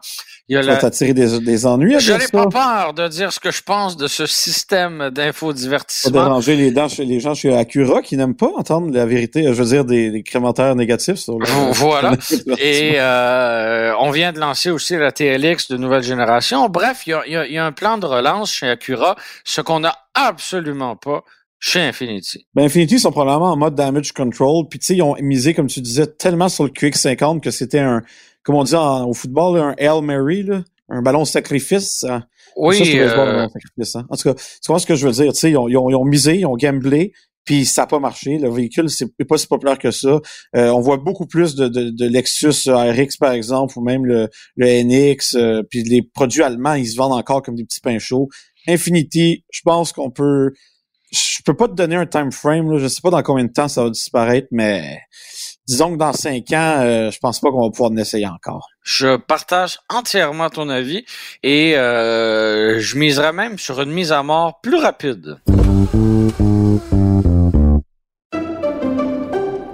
Il 0.49 0.54
y 0.54 0.59
a 0.59 0.62
ça 0.62 0.76
t'attirer 0.76 1.14
des, 1.14 1.40
des 1.40 1.66
ennuis 1.66 1.99
Je 1.99 2.12
n'ai 2.12 2.28
pas 2.28 2.47
peur 2.47 2.94
de 2.94 3.09
dire 3.09 3.32
ce 3.32 3.40
que 3.40 3.50
je 3.50 3.62
pense 3.62 3.97
de 3.97 4.06
ce 4.06 4.26
système 4.26 5.11
d'infodivertissement. 5.11 6.12
Pas 6.12 6.25
déranger 6.25 6.56
les, 6.56 6.70
dents, 6.70 6.87
les 6.99 7.18
gens 7.18 7.35
chez 7.35 7.56
Acura 7.56 8.02
qui 8.02 8.16
n'aiment 8.16 8.37
pas 8.37 8.50
entendre 8.56 8.92
la 8.92 9.06
vérité, 9.06 9.44
je 9.44 9.62
veux 9.62 9.68
dire 9.68 9.85
des, 9.85 10.11
des 10.11 10.23
crémentaires 10.23 10.76
négatifs 10.76 11.18
voilà. 11.73 12.17
Et 12.59 12.95
euh, 12.97 13.95
on 13.99 14.11
vient 14.11 14.33
de 14.33 14.39
lancer 14.39 14.71
aussi 14.71 14.97
la 14.97 15.13
TLX 15.13 15.69
de 15.71 15.77
nouvelle 15.77 16.03
génération. 16.03 16.69
Bref, 16.69 17.03
il 17.07 17.17
y 17.27 17.59
a, 17.59 17.65
un 17.65 17.73
plan 17.73 17.99
de 17.99 18.07
relance 18.07 18.53
chez 18.53 18.69
Acura, 18.69 19.17
ce 19.45 19.61
qu'on 19.61 19.81
n'a 19.81 19.97
absolument 20.15 20.97
pas 20.97 21.25
chez 21.59 21.81
Infinity. 21.81 22.47
Ben 22.55 22.65
Infinity 22.65 22.99
sont 22.99 23.13
probablement 23.13 23.53
en 23.53 23.57
mode 23.57 23.75
damage 23.75 24.13
control. 24.13 24.67
Puis 24.69 24.79
tu 24.79 24.87
sais, 24.87 24.97
ils 24.97 25.03
ont 25.03 25.15
misé, 25.21 25.55
comme 25.55 25.67
tu 25.67 25.81
disais, 25.81 26.07
tellement 26.07 26.49
sur 26.49 26.65
le 26.65 26.71
QX50 26.71 27.41
que 27.41 27.51
c'était 27.51 27.81
un, 27.81 28.03
comme 28.43 28.57
on 28.57 28.65
dit 28.65 28.75
au 28.75 29.13
football, 29.13 29.59
un 29.59 29.75
Hail 29.79 30.03
Mary, 30.03 30.43
là, 30.43 30.63
un 30.89 31.03
ballon 31.03 31.25
sacrifice. 31.25 32.05
Oui. 32.57 32.77
Ça, 32.77 32.85
euh... 32.85 33.49
sacrifice 33.49 33.97
hein. 33.97 34.07
En 34.09 34.17
tout 34.17 34.33
cas, 34.33 34.35
tu 34.35 34.67
vois 34.67 34.79
ce 34.79 34.87
que 34.87 34.95
je 34.95 35.07
veux 35.07 35.13
dire. 35.13 35.33
Tu 35.33 35.39
sais, 35.39 35.51
ils 35.51 35.57
ils 35.69 35.77
ont 35.77 36.05
misé, 36.05 36.37
ils 36.37 36.47
ont 36.47 36.57
gamblé, 36.57 37.13
puis 37.50 37.64
ça 37.66 37.83
n'a 37.83 37.87
pas 37.88 37.99
marché. 37.99 38.38
Le 38.38 38.49
véhicule, 38.49 38.88
c'est 38.88 39.09
pas 39.28 39.37
si 39.37 39.49
populaire 39.49 39.76
que 39.76 39.90
ça. 39.90 40.21
Euh, 40.54 40.69
on 40.69 40.80
voit 40.80 40.99
beaucoup 40.99 41.26
plus 41.26 41.57
de, 41.57 41.66
de, 41.66 41.90
de, 41.90 42.07
Lexus 42.07 42.71
RX, 42.71 43.16
par 43.19 43.33
exemple, 43.33 43.76
ou 43.76 43.83
même 43.83 44.07
le, 44.07 44.28
le 44.54 44.83
NX, 44.85 45.35
euh, 45.35 45.64
puis 45.69 45.83
les 45.83 46.00
produits 46.00 46.45
allemands, 46.45 46.75
ils 46.75 46.87
se 46.87 46.97
vendent 46.97 47.19
encore 47.19 47.42
comme 47.42 47.57
des 47.57 47.64
petits 47.64 47.80
pains 47.80 47.99
chauds. 47.99 48.28
Infinity, 48.69 49.45
je 49.50 49.62
pense 49.64 49.92
qu'on 49.92 50.12
peut... 50.12 50.52
Je 51.11 51.42
peux 51.45 51.57
pas 51.57 51.66
te 51.66 51.73
donner 51.73 51.97
un 51.97 52.07
time 52.07 52.30
frame, 52.30 52.71
là. 52.71 52.78
je 52.78 52.87
sais 52.87 53.00
pas 53.02 53.11
dans 53.11 53.23
combien 53.25 53.45
de 53.45 53.50
temps 53.50 53.66
ça 53.66 53.83
va 53.83 53.90
disparaître, 53.90 54.47
mais 54.52 55.00
disons 55.66 55.95
que 55.95 55.99
dans 55.99 56.12
cinq 56.12 56.52
ans, 56.52 56.76
euh, 56.83 57.11
je 57.11 57.19
pense 57.19 57.40
pas 57.40 57.50
qu'on 57.50 57.64
va 57.64 57.71
pouvoir 57.71 57.90
en 57.90 57.97
essayer 57.97 58.28
encore. 58.28 58.69
Je 58.85 59.16
partage 59.16 59.80
entièrement 59.88 60.50
ton 60.50 60.69
avis 60.69 61.04
et 61.42 61.76
euh, 61.76 62.78
je 62.78 62.97
miserais 62.97 63.33
même 63.33 63.59
sur 63.59 63.80
une 63.80 63.90
mise 63.90 64.12
à 64.12 64.23
mort 64.23 64.61
plus 64.61 64.76
rapide. 64.76 65.40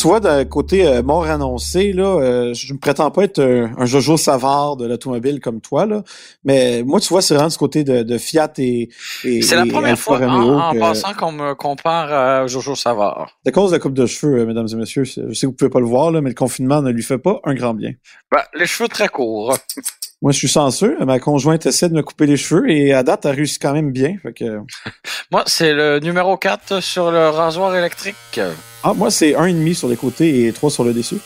Tu 0.00 0.06
vois, 0.06 0.20
d'un 0.20 0.46
côté 0.46 0.86
euh, 0.86 1.02
mort 1.02 1.26
annoncé, 1.26 1.92
là, 1.92 2.06
euh, 2.06 2.54
je 2.54 2.72
ne 2.72 2.78
prétends 2.78 3.10
pas 3.10 3.24
être 3.24 3.38
un, 3.38 3.84
Jojo 3.84 4.16
Savard 4.16 4.76
de 4.76 4.86
l'automobile 4.86 5.40
comme 5.40 5.60
toi, 5.60 5.84
là, 5.84 6.02
mais 6.42 6.82
moi, 6.82 7.00
tu 7.00 7.08
vois, 7.08 7.20
c'est 7.20 7.34
vraiment 7.34 7.50
du 7.50 7.56
côté 7.58 7.84
de, 7.84 8.18
Fiat 8.18 8.52
et, 8.56 8.88
et 9.24 9.42
C'est 9.42 9.56
la 9.56 9.66
première 9.66 9.98
fois 9.98 10.18
en, 10.22 10.74
passant 10.74 11.12
qu'on 11.12 11.32
me 11.32 11.54
compare 11.54 12.12
à 12.12 12.46
Jojo 12.46 12.74
Savard. 12.74 13.38
C'est 13.44 13.50
à 13.50 13.52
cause 13.52 13.72
de 13.72 13.76
la 13.76 13.80
coupe 13.80 13.92
de 13.92 14.06
cheveux, 14.06 14.40
euh, 14.40 14.46
mesdames 14.46 14.68
et 14.72 14.76
messieurs. 14.76 15.04
Je 15.04 15.32
sais 15.34 15.42
que 15.42 15.46
vous 15.46 15.52
pouvez 15.52 15.70
pas 15.70 15.80
le 15.80 15.86
voir, 15.86 16.10
là, 16.10 16.22
mais 16.22 16.30
le 16.30 16.34
confinement 16.34 16.80
ne 16.80 16.90
lui 16.90 17.02
fait 17.02 17.18
pas 17.18 17.40
un 17.44 17.52
grand 17.52 17.74
bien. 17.74 17.92
Ben, 18.32 18.40
les 18.58 18.66
cheveux 18.66 18.88
très 18.88 19.08
courts. 19.08 19.54
Moi, 20.22 20.32
je 20.32 20.38
suis 20.38 20.48
censeux. 20.48 20.98
Ma 21.04 21.18
conjointe 21.18 21.64
essaie 21.64 21.88
de 21.88 21.94
me 21.94 22.02
couper 22.02 22.26
les 22.26 22.36
cheveux 22.36 22.70
et 22.70 22.92
à 22.92 23.02
date, 23.02 23.24
elle 23.24 23.36
réussit 23.36 23.60
quand 23.60 23.72
même 23.72 23.90
bien. 23.90 24.16
Fait 24.22 24.34
que... 24.34 24.60
moi, 25.30 25.44
c'est 25.46 25.72
le 25.72 25.98
numéro 25.98 26.36
4 26.36 26.80
sur 26.80 27.10
le 27.10 27.30
rasoir 27.30 27.74
électrique. 27.74 28.40
Ah, 28.82 28.92
moi, 28.92 29.10
c'est 29.10 29.34
un 29.34 29.46
et 29.46 29.52
demi 29.54 29.74
sur 29.74 29.88
les 29.88 29.96
côtés 29.96 30.46
et 30.46 30.52
trois 30.52 30.70
sur 30.70 30.84
le 30.84 30.92
dessus. 30.92 31.18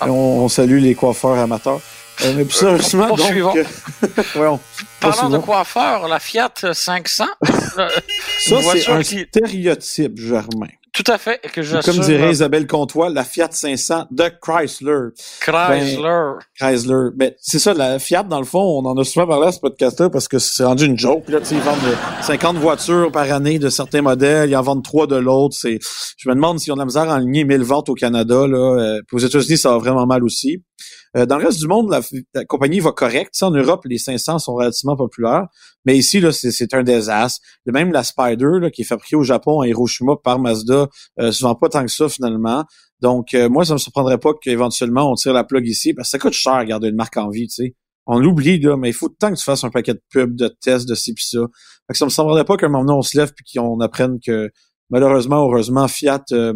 Ah. 0.00 0.10
On, 0.10 0.48
salue 0.48 0.78
les 0.78 0.94
coiffeurs 0.94 1.38
amateurs. 1.38 1.80
Euh, 2.22 2.32
mais 2.36 2.44
plus 2.44 2.54
sérieusement, 2.54 3.08
donc... 3.08 3.32
Euh, 3.32 3.64
Parlant 5.00 5.30
de 5.30 5.38
coiffeurs, 5.38 6.06
la 6.06 6.20
Fiat 6.20 6.52
500... 6.72 7.24
ça, 7.44 7.88
c'est 8.38 8.88
un 8.90 9.02
stéréotype, 9.02 10.18
Germain. 10.18 10.68
Tout 10.94 11.10
à 11.10 11.18
fait. 11.18 11.40
Que 11.52 11.62
je 11.62 11.78
Comme 11.78 11.98
dirait 11.98 12.30
Isabelle 12.30 12.68
Comtois, 12.68 13.10
la 13.10 13.24
Fiat 13.24 13.48
500 13.50 14.06
de 14.12 14.30
Chrysler. 14.40 15.08
Chrysler. 15.40 16.02
Ben, 16.02 16.38
Chrysler. 16.56 17.08
Ben, 17.16 17.32
c'est 17.40 17.58
ça, 17.58 17.74
la 17.74 17.98
Fiat, 17.98 18.22
dans 18.22 18.38
le 18.38 18.46
fond, 18.46 18.60
on 18.60 18.86
en 18.86 18.96
a 18.96 19.02
souvent 19.02 19.26
parlé 19.26 19.48
à 19.48 19.52
ce 19.52 19.58
podcast-là 19.58 20.08
parce 20.08 20.28
que 20.28 20.38
c'est 20.38 20.62
rendu 20.62 20.86
une 20.86 20.96
joke. 20.96 21.28
Là, 21.28 21.40
ils 21.50 21.58
vendent 21.58 21.96
50 22.22 22.58
voitures 22.58 23.10
par 23.10 23.30
année 23.32 23.58
de 23.58 23.70
certains 23.70 24.02
modèles, 24.02 24.50
ils 24.50 24.56
en 24.56 24.62
vendent 24.62 24.84
trois 24.84 25.08
de 25.08 25.16
l'autre. 25.16 25.56
C'est, 25.58 25.80
je 26.16 26.28
me 26.28 26.34
demande 26.36 26.60
s'ils 26.60 26.72
ont 26.72 26.76
de 26.76 26.80
la 26.80 26.86
misère 26.86 27.10
à 27.10 27.16
aligner 27.16 27.44
1000 27.44 27.62
ventes 27.62 27.88
au 27.88 27.94
Canada. 27.94 28.46
Là. 28.46 28.56
Euh, 28.56 29.00
puis 29.08 29.16
aux 29.16 29.26
États-Unis, 29.26 29.58
ça 29.58 29.70
va 29.70 29.78
vraiment 29.78 30.06
mal 30.06 30.22
aussi. 30.22 30.62
Euh, 31.16 31.26
dans 31.26 31.38
le 31.38 31.44
reste 31.44 31.60
du 31.60 31.68
monde, 31.68 31.90
la, 31.90 32.44
compagnie 32.44 32.80
va 32.80 32.92
correct. 32.92 33.34
en 33.42 33.50
Europe, 33.50 33.84
les 33.84 33.98
500 33.98 34.38
sont 34.40 34.54
relativement 34.54 34.96
populaires. 34.96 35.46
Mais 35.84 35.96
ici, 35.96 36.20
là, 36.20 36.32
c'est 36.32 36.74
un 36.74 36.82
désastre. 36.82 37.40
Même 37.66 37.92
la 37.92 38.02
Spider, 38.02 38.58
là, 38.60 38.70
qui 38.70 38.82
est 38.82 38.84
fabriquée 38.84 39.16
au 39.16 39.22
Japon 39.22 39.60
à 39.60 39.68
Hiroshima 39.68 40.16
par 40.22 40.38
Mazda, 40.38 40.88
euh, 41.20 41.32
se 41.32 41.42
vend 41.42 41.54
pas 41.54 41.68
tant 41.68 41.84
que 41.84 41.90
ça 41.90 42.08
finalement. 42.08 42.64
Donc, 43.00 43.34
euh, 43.34 43.48
moi, 43.48 43.64
ça 43.64 43.74
me 43.74 43.78
surprendrait 43.78 44.18
pas 44.18 44.32
qu'éventuellement 44.40 45.10
on 45.10 45.14
tire 45.14 45.32
la 45.32 45.44
plug 45.44 45.66
ici, 45.66 45.94
parce 45.94 46.08
que 46.08 46.10
ça 46.12 46.18
coûte 46.18 46.32
cher 46.32 46.64
garder 46.64 46.88
une 46.88 46.96
marque 46.96 47.16
en 47.16 47.28
vie, 47.28 47.46
tu 47.46 47.54
sais. 47.54 47.74
On 48.06 48.18
l'oublie, 48.18 48.60
là, 48.60 48.76
mais 48.76 48.90
il 48.90 48.92
faut 48.92 49.08
tant 49.08 49.30
que 49.30 49.38
tu 49.38 49.44
fasses 49.44 49.64
un 49.64 49.70
paquet 49.70 49.94
de 49.94 50.02
pubs, 50.10 50.36
de 50.36 50.48
tests, 50.48 50.86
de 50.86 50.94
ci 50.94 51.14
pis 51.14 51.26
ça. 51.26 51.38
Fait 51.86 51.92
que 51.92 51.98
ça 51.98 52.04
me 52.04 52.10
semblerait 52.10 52.44
pas 52.44 52.56
qu'un 52.56 52.68
moment 52.68 52.84
donné, 52.84 52.98
on 52.98 53.02
se 53.02 53.16
lève 53.16 53.32
puis 53.34 53.58
qu'on 53.58 53.80
apprenne 53.80 54.18
que, 54.24 54.50
malheureusement, 54.90 55.46
heureusement, 55.46 55.86
Fiat... 55.88 56.24
Euh, 56.32 56.54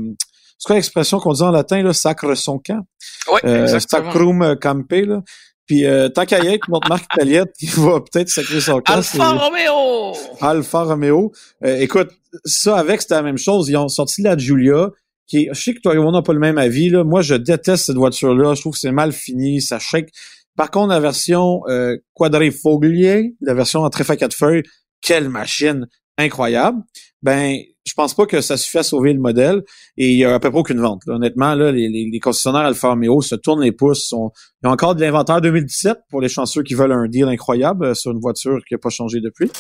c'est 0.59 0.67
quoi 0.67 0.77
l'expression 0.77 1.19
qu'on 1.21 1.33
dit 1.33 1.43
en 1.43 1.50
latin, 1.50 1.83
là, 1.83 1.93
sacre 1.93 2.35
son 2.35 2.59
camp? 2.59 2.85
Oui, 3.33 3.41
euh, 3.45 3.79
Sacrum 3.79 4.57
campe, 4.61 4.93
là. 4.93 5.23
Puis 5.69 5.85
euh, 5.85 6.09
tant 6.09 6.25
qu'à 6.25 6.43
y 6.43 6.49
être, 6.49 6.69
notre 6.71 6.88
marque 6.88 7.05
italienne 7.15 7.47
qui 7.59 7.67
va 7.67 8.00
peut-être 8.00 8.31
sacrer 8.31 8.61
son 8.61 8.81
camp. 8.81 8.95
Alfa 8.95 9.33
Romeo! 9.33 10.17
Alfa 10.41 10.83
Romeo. 10.83 11.33
Euh, 11.62 11.77
écoute, 11.79 12.09
ça 12.45 12.79
avec, 12.79 13.03
c'était 13.03 13.15
la 13.15 13.23
même 13.23 13.38
chose. 13.38 13.69
Ils 13.69 13.77
ont 13.77 13.88
sorti 13.88 14.23
la 14.23 14.37
Giulia, 14.37 14.88
qui 15.27 15.45
est, 15.45 15.50
je 15.53 15.62
sais 15.62 15.75
que 15.75 15.81
toi 15.81 15.95
et 15.95 15.99
moi, 15.99 16.07
on 16.07 16.12
n'a 16.12 16.23
pas 16.23 16.33
le 16.33 16.38
même 16.38 16.57
avis. 16.57 16.88
Là. 16.88 17.05
Moi, 17.05 17.21
je 17.21 17.35
déteste 17.35 17.85
cette 17.85 17.97
voiture-là. 17.97 18.55
Je 18.55 18.62
trouve 18.62 18.73
que 18.73 18.79
c'est 18.79 18.93
mal 18.93 19.12
fini, 19.12 19.61
ça 19.61 19.79
shake. 19.79 20.09
Par 20.57 20.71
contre, 20.71 20.88
la 20.88 21.00
version 21.00 21.61
euh, 21.69 21.99
quadrifoglier, 22.15 23.37
la 23.43 23.53
version 23.53 23.83
en 23.83 23.91
tréfa 23.91 24.17
quatre 24.17 24.35
feuilles, 24.35 24.62
quelle 25.03 25.29
machine 25.29 25.87
incroyable. 26.17 26.83
Ben, 27.23 27.59
je 27.88 27.95
pense 27.95 28.14
pas 28.14 28.26
que 28.26 28.40
ça 28.40 28.57
suffit 28.57 28.78
à 28.78 28.83
sauver 28.83 29.12
le 29.14 29.21
modèle 29.21 29.62
et 29.97 30.11
il 30.11 30.18
y 30.18 30.25
a 30.25 30.35
à 30.35 30.38
peu 30.38 30.50
près 30.50 30.59
aucune 30.59 30.80
vente. 30.80 31.02
Honnêtement, 31.07 31.54
là, 31.54 31.73
les, 31.73 31.88
les, 31.88 32.21
concessionnaires 32.21 32.66
Alfa 32.66 32.90
Romeo 32.90 33.23
se 33.23 33.35
tournent 33.35 33.62
les 33.62 33.73
pouces. 33.73 34.09
Sont, 34.09 34.30
il 34.62 34.66
y 34.66 34.68
a 34.68 34.73
encore 34.73 34.95
de 34.95 35.00
l'inventaire 35.00 35.40
2017 35.40 35.99
pour 36.11 36.21
les 36.21 36.28
chanceux 36.28 36.62
qui 36.62 36.75
veulent 36.75 36.92
un 36.92 37.09
deal 37.09 37.25
incroyable 37.25 37.87
euh, 37.87 37.95
sur 37.95 38.12
une 38.12 38.21
voiture 38.21 38.59
qui 38.68 38.75
n'a 38.75 38.78
pas 38.78 38.90
changé 38.90 39.21
depuis. 39.21 39.50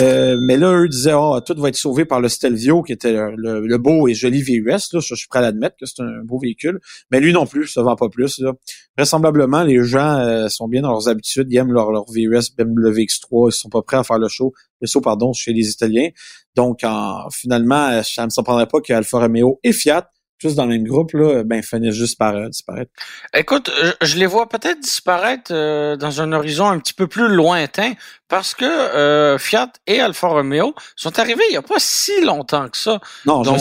Euh, 0.00 0.38
mais 0.40 0.56
là, 0.56 0.72
eux 0.72 0.88
disaient, 0.88 1.12
ah, 1.14 1.40
tout 1.44 1.54
va 1.58 1.68
être 1.68 1.76
sauvé 1.76 2.04
par 2.04 2.20
le 2.20 2.28
Stelvio, 2.28 2.82
qui 2.82 2.92
était 2.92 3.12
le, 3.36 3.76
beau 3.76 4.08
et 4.08 4.14
joli 4.14 4.42
VUS. 4.42 4.64
Là. 4.66 5.00
Je, 5.00 5.14
suis 5.14 5.28
prêt 5.28 5.40
à 5.40 5.42
l'admettre 5.42 5.76
que 5.78 5.86
c'est 5.86 6.00
un 6.00 6.24
beau 6.24 6.38
véhicule. 6.38 6.80
Mais 7.10 7.20
lui 7.20 7.32
non 7.32 7.46
plus, 7.46 7.66
ça 7.66 7.82
vend 7.82 7.96
pas 7.96 8.08
plus. 8.08 8.38
Là. 8.38 8.52
Vraisemblablement, 8.96 9.62
les 9.62 9.82
gens 9.84 10.18
euh, 10.18 10.48
sont 10.48 10.68
bien 10.68 10.82
dans 10.82 10.90
leurs 10.90 11.08
habitudes. 11.08 11.48
Ils 11.50 11.56
aiment 11.56 11.72
leur, 11.72 11.90
leur 11.90 12.04
VUS, 12.10 12.54
le 12.58 12.90
VX3. 12.90 13.50
Ils 13.50 13.52
sont 13.52 13.68
pas 13.68 13.82
prêts 13.82 13.98
à 13.98 14.04
faire 14.04 14.18
le 14.18 14.28
show, 14.28 14.52
le 14.80 14.86
saut, 14.86 15.00
pardon, 15.00 15.32
chez 15.32 15.52
les 15.52 15.70
Italiens. 15.70 16.08
Donc, 16.56 16.80
en, 16.84 17.28
finalement, 17.30 18.02
ça 18.02 18.22
ne 18.22 18.26
me 18.26 18.30
surprendrait 18.30 18.66
pas 18.66 18.80
qu'Alfa 18.80 19.18
Romeo 19.18 19.60
et 19.62 19.72
Fiat 19.72 20.10
juste 20.40 20.56
dans 20.56 20.64
le 20.64 20.70
même 20.70 20.84
groupe, 20.84 21.12
là, 21.12 21.42
ben, 21.44 21.62
finissent 21.62 21.94
juste 21.94 22.18
par 22.18 22.34
euh, 22.34 22.48
disparaître. 22.48 22.90
Écoute, 23.34 23.70
je, 24.00 24.16
les 24.16 24.26
vois 24.26 24.48
peut-être 24.48 24.80
disparaître 24.80 25.52
euh, 25.52 25.96
dans 25.96 26.20
un 26.20 26.32
horizon 26.32 26.66
un 26.66 26.78
petit 26.78 26.94
peu 26.94 27.06
plus 27.06 27.28
lointain 27.28 27.92
parce 28.28 28.54
que 28.54 28.64
euh, 28.64 29.38
Fiat 29.38 29.72
et 29.86 30.00
Alfa 30.00 30.28
Romeo 30.28 30.74
sont 30.96 31.18
arrivés 31.18 31.42
il 31.48 31.52
n'y 31.52 31.58
a 31.58 31.62
pas 31.62 31.78
si 31.78 32.20
longtemps 32.22 32.68
que 32.68 32.76
ça. 32.76 33.00
Non, 33.26 33.42
Donc, 33.42 33.60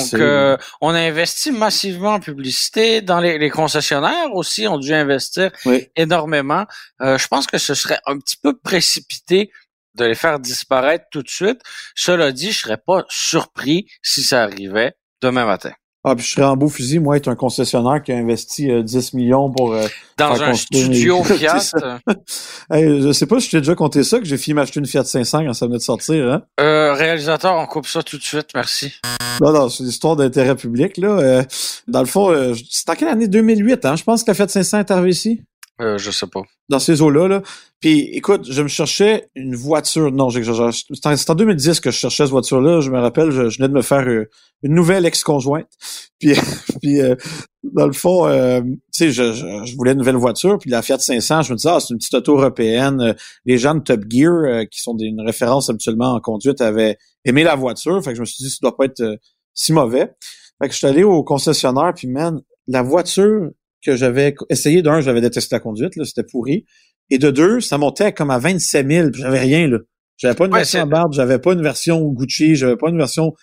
on 0.82 0.94
a 0.94 1.00
investi 1.00 1.52
massivement 1.52 2.14
en 2.14 2.20
publicité. 2.20 3.02
Dans 3.02 3.20
les, 3.20 3.38
les 3.38 3.50
concessionnaires 3.50 4.34
aussi 4.34 4.68
ont 4.68 4.78
dû 4.78 4.94
investir 4.94 5.52
énormément. 5.96 6.66
je 7.00 7.28
pense 7.28 7.48
que 7.48 7.58
ce 7.58 7.74
serait 7.74 8.00
un 8.06 8.20
petit 8.20 8.38
peu 8.42 8.58
précipité 8.58 9.52
de 9.96 10.06
les 10.06 10.16
faire 10.16 10.40
disparaître 10.40 11.06
tout 11.12 11.24
de 11.24 11.30
suite. 11.30 11.62
Cela 11.96 12.32
dit, 12.32 12.52
je 12.52 12.60
serais 12.60 12.78
pas 12.78 13.04
surpris 13.10 13.88
si 14.02 14.24
ça 14.24 14.44
arrivait 14.44 14.94
demain 15.22 15.46
matin. 15.46 15.74
Ah, 16.06 16.16
puis 16.16 16.26
je 16.26 16.32
serais 16.32 16.46
en 16.46 16.56
beau 16.56 16.70
fusil, 16.70 17.00
moi, 17.00 17.18
être 17.18 17.28
un 17.28 17.36
concessionnaire 17.36 18.02
qui 18.02 18.14
a 18.14 18.16
investi 18.16 18.70
10 18.84 18.96
euh, 18.96 19.18
millions 19.18 19.52
pour... 19.52 19.74
Euh, 19.74 19.86
Dans 20.18 20.42
un 20.42 20.54
studio 20.54 21.22
Fiat? 21.26 21.60
hey, 22.72 23.02
je 23.02 23.12
sais 23.12 23.26
pas 23.26 23.42
si 23.42 23.48
je 23.48 23.52
t'ai 23.52 23.58
déjà 23.58 23.76
compté 23.76 24.06
ça, 24.06 24.20
que 24.20 24.24
j'ai 24.24 24.38
fini 24.38 24.54
m'acheter 24.54 24.80
une 24.80 24.86
Fiat 24.86 25.04
500 25.04 25.46
quand 25.46 25.54
ça 25.54 25.66
venait 25.66 25.78
de 25.78 25.84
sortir. 25.84 26.32
Hein? 26.32 26.44
Euh, 26.62 26.94
réalisateur, 26.94 27.54
on 27.54 27.66
coupe 27.66 27.86
ça 27.86 28.02
tout 28.02 28.18
de 28.18 28.24
suite, 28.24 28.48
merci. 28.56 28.94
Non, 29.42 29.52
non, 29.52 29.68
c'est 29.68 29.84
une 29.84 29.90
histoire 29.90 30.16
d'intérêt 30.16 30.56
public. 30.56 30.96
là. 30.96 31.20
Euh, 31.20 31.44
dans 31.90 32.00
le 32.00 32.08
fond, 32.08 32.34
c'est 32.70 32.90
en 32.90 32.96
quelle 32.96 33.10
année? 33.10 33.28
2008, 33.28 33.84
hein? 33.84 33.98
Je 33.98 34.04
pense 34.04 34.24
que 34.24 34.32
la 34.32 34.36
Fiat 34.36 34.48
500 34.48 34.80
est 34.80 34.92
arrivée 34.92 35.10
ici. 35.10 35.42
Euh, 35.82 35.98
je 35.98 36.12
sais 36.12 36.28
pas. 36.28 36.42
Dans 36.68 36.80
ces 36.80 37.02
eaux-là, 37.02 37.28
là. 37.28 37.42
Puis, 37.80 38.10
écoute, 38.12 38.46
je 38.50 38.62
me 38.62 38.68
cherchais 38.68 39.30
une 39.36 39.56
voiture. 39.56 40.12
Non, 40.12 40.30
c'est 40.30 41.30
en 41.30 41.36
2010 41.36 41.80
que 41.80 41.92
je 41.92 41.98
cherchais 41.98 42.24
cette 42.24 42.32
voiture-là. 42.32 42.82
Je 42.82 42.92
me 42.92 43.00
rappelle, 43.00 43.32
je, 43.32 43.58
venais 43.58 43.70
de 43.70 43.74
me 43.74 43.82
faire 43.82 44.06
euh, 44.06 44.30
une 44.64 44.74
nouvelle 44.74 45.06
ex-conjointe. 45.06 45.70
Puis, 46.20 46.34
puis 46.82 47.00
euh, 47.00 47.16
dans 47.64 47.88
le 47.88 47.94
fond, 47.94 48.28
euh, 48.28 48.60
tu 48.62 48.78
sais, 48.92 49.12
je, 49.12 49.32
je, 49.32 49.76
voulais 49.78 49.94
une 49.94 50.00
nouvelle 50.00 50.18
voiture. 50.18 50.58
Puis 50.60 50.70
la 50.70 50.82
Fiat 50.82 51.00
500, 51.00 51.44
je 51.44 51.54
me 51.54 51.56
disais, 51.56 51.70
ah, 51.70 51.80
c'est 51.80 51.94
une 51.94 51.98
petite 51.98 52.14
auto 52.14 52.38
européenne. 52.38 53.16
Les 53.46 53.58
gens 53.58 53.76
de 53.76 53.80
Top 53.80 54.02
Gear, 54.10 54.68
qui 54.70 54.82
sont 54.82 54.96
des, 54.96 55.06
une 55.06 55.22
référence 55.22 55.70
habituellement 55.70 56.14
en 56.14 56.20
conduite, 56.20 56.60
avaient 56.60 56.98
aimé 57.24 57.46
la 57.46 57.56
voiture. 57.56 58.04
Fait 58.04 58.10
que 58.10 58.16
je 58.16 58.22
me 58.22 58.26
suis 58.26 58.44
dit, 58.44 58.50
ça 58.50 58.58
doit 58.62 58.76
pas 58.76 58.84
être 58.84 59.02
si 59.54 59.72
mauvais. 59.72 60.12
Fait 60.62 60.68
que 60.68 60.74
je 60.74 60.78
suis 60.78 60.88
allé 60.88 61.06
au 61.06 61.24
concessionnaire, 61.24 61.94
puis 61.96 62.10
man, 62.10 62.42
la 62.68 62.82
voiture 62.82 63.50
que 63.86 63.96
j'avais 63.96 64.36
essayé 64.50 64.82
d'un, 64.82 65.02
j'avais 65.02 65.22
détesté 65.22 65.56
la 65.56 65.60
conduite, 65.60 65.96
là, 65.96 66.06
c'était 66.06 66.24
pourri. 66.24 66.66
Et 67.10 67.18
de 67.18 67.32
deux, 67.32 67.60
ça 67.60 67.78
montait 67.78 68.14
comme 68.14 68.32
à 68.32 68.40
27 68.40 68.88
000, 68.90 69.10
j'avais 69.14 69.40
rien, 69.40 69.68
là. 69.68 69.78
J'avais 70.18 70.36
pas 70.36 70.46
une 70.46 70.52
Ouais, 70.54 70.60
version 70.60 70.86
barbe, 70.86 71.14
j'avais 71.14 71.40
pas 71.40 71.54
une 71.54 71.62
version 71.62 72.02
Gucci, 72.12 72.56
j'avais 72.56 72.76
pas 72.76 72.90
une 72.90 72.98
version 72.98 73.34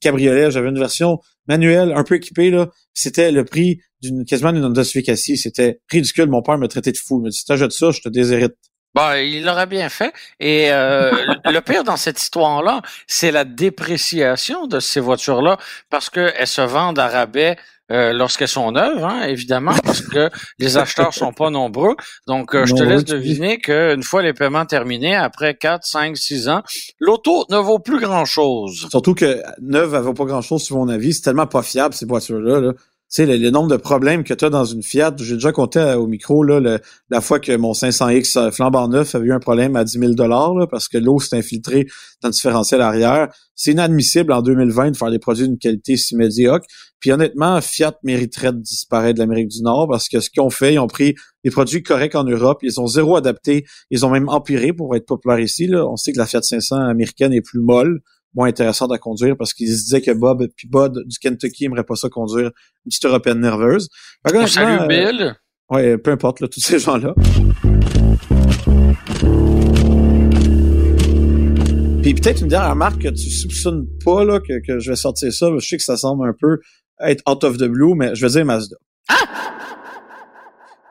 cabriolet, 0.00 0.50
j'avais 0.50 0.68
une 0.68 0.78
version 0.78 1.20
manuelle, 1.46 1.92
un 1.94 2.02
peu 2.02 2.16
équipée, 2.16 2.50
là. 2.50 2.68
C'était 2.92 3.30
le 3.30 3.44
prix 3.44 3.78
d'une, 4.02 4.24
quasiment 4.24 4.52
d'une 4.52 4.64
Honda 4.64 4.84
Civic. 4.84 5.16
C'était 5.16 5.80
ridicule. 5.90 6.28
Mon 6.28 6.42
père 6.42 6.58
m'a 6.58 6.68
traité 6.68 6.92
de 6.92 6.96
fou. 6.96 7.20
Il 7.20 7.24
m'a 7.24 7.28
dit, 7.30 7.36
si 7.36 7.44
t'achètes 7.44 7.72
ça, 7.72 7.90
je 7.90 8.00
te 8.00 8.08
déshérite. 8.08 8.54
Bon, 8.94 9.12
il 9.14 9.44
l'aurait 9.44 9.66
bien 9.66 9.88
fait. 9.88 10.12
Et 10.38 10.70
euh, 10.70 11.10
le 11.44 11.60
pire 11.60 11.82
dans 11.82 11.96
cette 11.96 12.20
histoire-là, 12.20 12.80
c'est 13.08 13.32
la 13.32 13.44
dépréciation 13.44 14.66
de 14.68 14.78
ces 14.78 15.00
voitures-là 15.00 15.58
parce 15.90 16.10
qu'elles 16.10 16.46
se 16.46 16.60
vendent 16.60 16.98
à 17.00 17.08
rabais 17.08 17.56
euh, 17.92 18.12
lorsqu'elles 18.12 18.48
sont 18.48 18.72
neuves, 18.72 19.04
hein, 19.04 19.22
évidemment, 19.26 19.74
parce 19.84 20.00
que 20.00 20.30
les 20.58 20.76
acheteurs 20.76 21.12
sont 21.12 21.32
pas 21.32 21.50
nombreux. 21.50 21.96
Donc, 22.26 22.54
euh, 22.54 22.64
je 22.64 22.74
te 22.74 22.82
Non, 22.82 22.88
laisse 22.88 23.04
deviner 23.04 23.58
qu'une 23.58 24.02
fois 24.02 24.22
les 24.22 24.32
paiements 24.32 24.64
terminés, 24.64 25.14
après 25.14 25.54
4, 25.54 25.84
5, 25.84 26.16
6 26.16 26.48
ans, 26.48 26.62
l'auto 26.98 27.44
ne 27.50 27.58
vaut 27.58 27.78
plus 27.78 28.00
grand-chose. 28.00 28.88
Surtout 28.90 29.14
que 29.14 29.42
neuve, 29.60 29.94
elle 29.94 30.02
vaut 30.02 30.14
pas 30.14 30.24
grand 30.24 30.42
chose 30.42 30.62
sur 30.62 30.76
mon 30.76 30.88
avis. 30.88 31.12
C'est 31.12 31.22
tellement 31.22 31.46
pas 31.46 31.62
fiable, 31.62 31.94
ces 31.94 32.06
voitures-là, 32.06 32.60
là. 32.60 32.72
Tu 33.14 33.24
sais, 33.24 33.38
le, 33.38 33.50
nombre 33.50 33.68
de 33.68 33.76
problèmes 33.76 34.24
que 34.24 34.34
tu 34.34 34.44
as 34.44 34.50
dans 34.50 34.64
une 34.64 34.82
Fiat, 34.82 35.14
j'ai 35.20 35.34
déjà 35.34 35.52
compté 35.52 35.78
à- 35.78 36.00
au 36.00 36.08
micro, 36.08 36.42
là, 36.42 36.58
le- 36.58 36.80
la 37.10 37.20
fois 37.20 37.38
que 37.38 37.54
mon 37.56 37.72
500X 37.72 38.36
euh, 38.36 38.50
flambant 38.50 38.88
neuf 38.88 39.14
avait 39.14 39.26
eu 39.26 39.32
un 39.32 39.38
problème 39.38 39.76
à 39.76 39.84
10 39.84 40.00
000 40.00 40.14
là, 40.16 40.66
parce 40.68 40.88
que 40.88 40.98
l'eau 40.98 41.20
s'est 41.20 41.36
infiltrée 41.36 41.86
dans 42.22 42.28
le 42.30 42.32
différentiel 42.32 42.80
arrière. 42.80 43.28
C'est 43.54 43.70
inadmissible 43.70 44.32
en 44.32 44.42
2020 44.42 44.90
de 44.90 44.96
faire 44.96 45.12
des 45.12 45.20
produits 45.20 45.46
d'une 45.46 45.58
qualité 45.58 45.96
si 45.96 46.16
médiocre. 46.16 46.66
Puis 46.98 47.12
honnêtement, 47.12 47.60
Fiat 47.60 47.94
mériterait 48.02 48.52
de 48.52 48.58
disparaître 48.58 49.14
de 49.14 49.20
l'Amérique 49.20 49.46
du 49.46 49.62
Nord 49.62 49.86
parce 49.88 50.08
que 50.08 50.18
ce 50.18 50.28
qu'ils 50.28 50.42
ont 50.42 50.50
fait, 50.50 50.74
ils 50.74 50.80
ont 50.80 50.88
pris 50.88 51.14
des 51.44 51.50
produits 51.52 51.84
corrects 51.84 52.16
en 52.16 52.24
Europe, 52.24 52.58
ils 52.62 52.80
ont 52.80 52.88
zéro 52.88 53.14
adapté, 53.14 53.64
ils 53.90 54.04
ont 54.04 54.10
même 54.10 54.28
empiré 54.28 54.72
pour 54.72 54.96
être 54.96 55.06
populaires 55.06 55.38
ici. 55.38 55.70
On 55.72 55.94
sait 55.94 56.12
que 56.12 56.18
la 56.18 56.26
Fiat 56.26 56.42
500 56.42 56.80
américaine 56.80 57.32
est 57.32 57.42
plus 57.42 57.60
molle, 57.60 58.00
moins 58.34 58.48
intéressante 58.48 58.92
à 58.92 58.98
conduire 58.98 59.36
parce 59.36 59.54
qu'ils 59.54 59.68
se 59.68 59.84
disaient 59.84 60.00
que 60.00 60.10
Bob 60.10 60.46
puis 60.56 60.68
Bud 60.68 60.92
du 61.06 61.18
Kentucky 61.18 61.66
aimerait 61.66 61.84
pas 61.84 61.96
ça 61.96 62.08
conduire 62.08 62.46
une 62.46 62.90
petite 62.90 63.04
européenne 63.04 63.40
nerveuse. 63.40 63.88
Honnêtement, 64.24 64.46
salue 64.46 64.80
euh, 64.82 64.86
Bill. 64.86 65.34
Ouais, 65.70 65.96
peu 65.98 66.10
importe, 66.10 66.40
là, 66.40 66.48
tous 66.48 66.60
ces 66.60 66.78
gens-là. 66.78 67.14
Puis 72.02 72.12
peut-être 72.14 72.42
une 72.42 72.48
dernière 72.48 72.70
remarque 72.70 73.00
que 73.00 73.08
tu 73.08 73.30
soupçonnes 73.30 73.86
pas 74.04 74.24
là, 74.24 74.38
que, 74.38 74.60
que 74.66 74.78
je 74.78 74.90
vais 74.90 74.96
sortir 74.96 75.32
ça. 75.32 75.48
Je 75.58 75.66
sais 75.66 75.78
que 75.78 75.82
ça 75.82 75.96
semble 75.96 76.28
un 76.28 76.34
peu 76.38 76.58
être 77.00 77.22
out 77.28 77.42
of 77.44 77.56
the 77.56 77.64
blue, 77.64 77.94
mais 77.94 78.14
je 78.14 78.26
vais 78.26 78.32
dire 78.32 78.44
Mazda. 78.44 78.76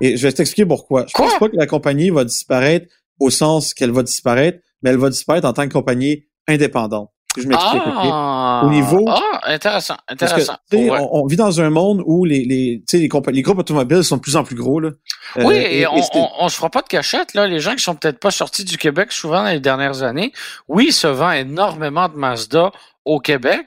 Et 0.02 0.18
je 0.18 0.28
vais 0.28 0.34
t'expliquer 0.34 0.66
pourquoi. 0.66 1.06
Je 1.08 1.14
Quoi? 1.14 1.28
pense 1.28 1.40
pas 1.40 1.50
que 1.50 1.56
la 1.56 1.68
compagnie 1.68 2.10
va 2.10 2.26
disparaître 2.26 2.88
au 3.20 3.30
sens 3.30 3.74
qu'elle 3.74 3.92
va 3.92 4.02
disparaître, 4.04 4.60
mais 4.82 4.90
elle 4.90 4.98
va 4.98 5.10
disparaître 5.10 5.48
en 5.48 5.54
tant 5.54 5.68
que 5.68 5.72
compagnie 5.74 6.26
indépendante. 6.48 7.12
Je 7.38 7.48
m'explique. 7.48 7.82
Ah, 7.86 8.62
Au 8.66 8.70
niveau- 8.70 9.06
Ah, 9.08 9.22
intéressant, 9.46 9.96
que 10.08 10.13
intéressant. 10.13 10.54
Ouais. 10.72 10.90
on, 10.92 11.24
on 11.24 11.25
vit 11.25 11.36
dans 11.36 11.60
un 11.62 11.70
monde 11.70 12.02
où 12.06 12.25
les, 12.25 12.46
les, 12.46 12.84
tu 12.88 12.98
sais, 12.98 13.08
les, 13.08 13.10
les 13.34 13.42
groupes 13.42 13.60
automobiles 13.60 14.04
sont 14.04 14.18
de 14.18 14.22
plus 14.22 14.36
en 14.36 14.44
plus 14.44 14.56
gros. 14.56 14.80
Là. 14.80 14.90
Euh, 15.38 15.44
Oui, 15.46 15.56
et, 15.56 15.88
on, 15.88 15.96
on, 16.13 16.28
on 16.42 16.50
se 16.50 16.56
fera 16.56 16.70
pas 16.70 16.82
de 16.82 16.88
cachette, 16.88 17.34
là. 17.34 17.48
Les 17.48 17.60
gens 17.60 17.75
qui 17.75 17.84
sont 17.84 17.96
peut-être 17.96 18.20
pas 18.20 18.32
sortis 18.32 18.63
du 18.63 18.78
Québec 18.78 19.12
souvent 19.12 19.44
dans 19.44 19.50
les 19.50 19.60
dernières 19.60 20.04
années, 20.04 20.32
oui, 20.68 20.92
se 20.92 21.08
vend 21.08 21.32
énormément 21.32 22.08
de 22.10 22.16
Mazda 22.16 22.72
au 23.06 23.20
Québec, 23.20 23.66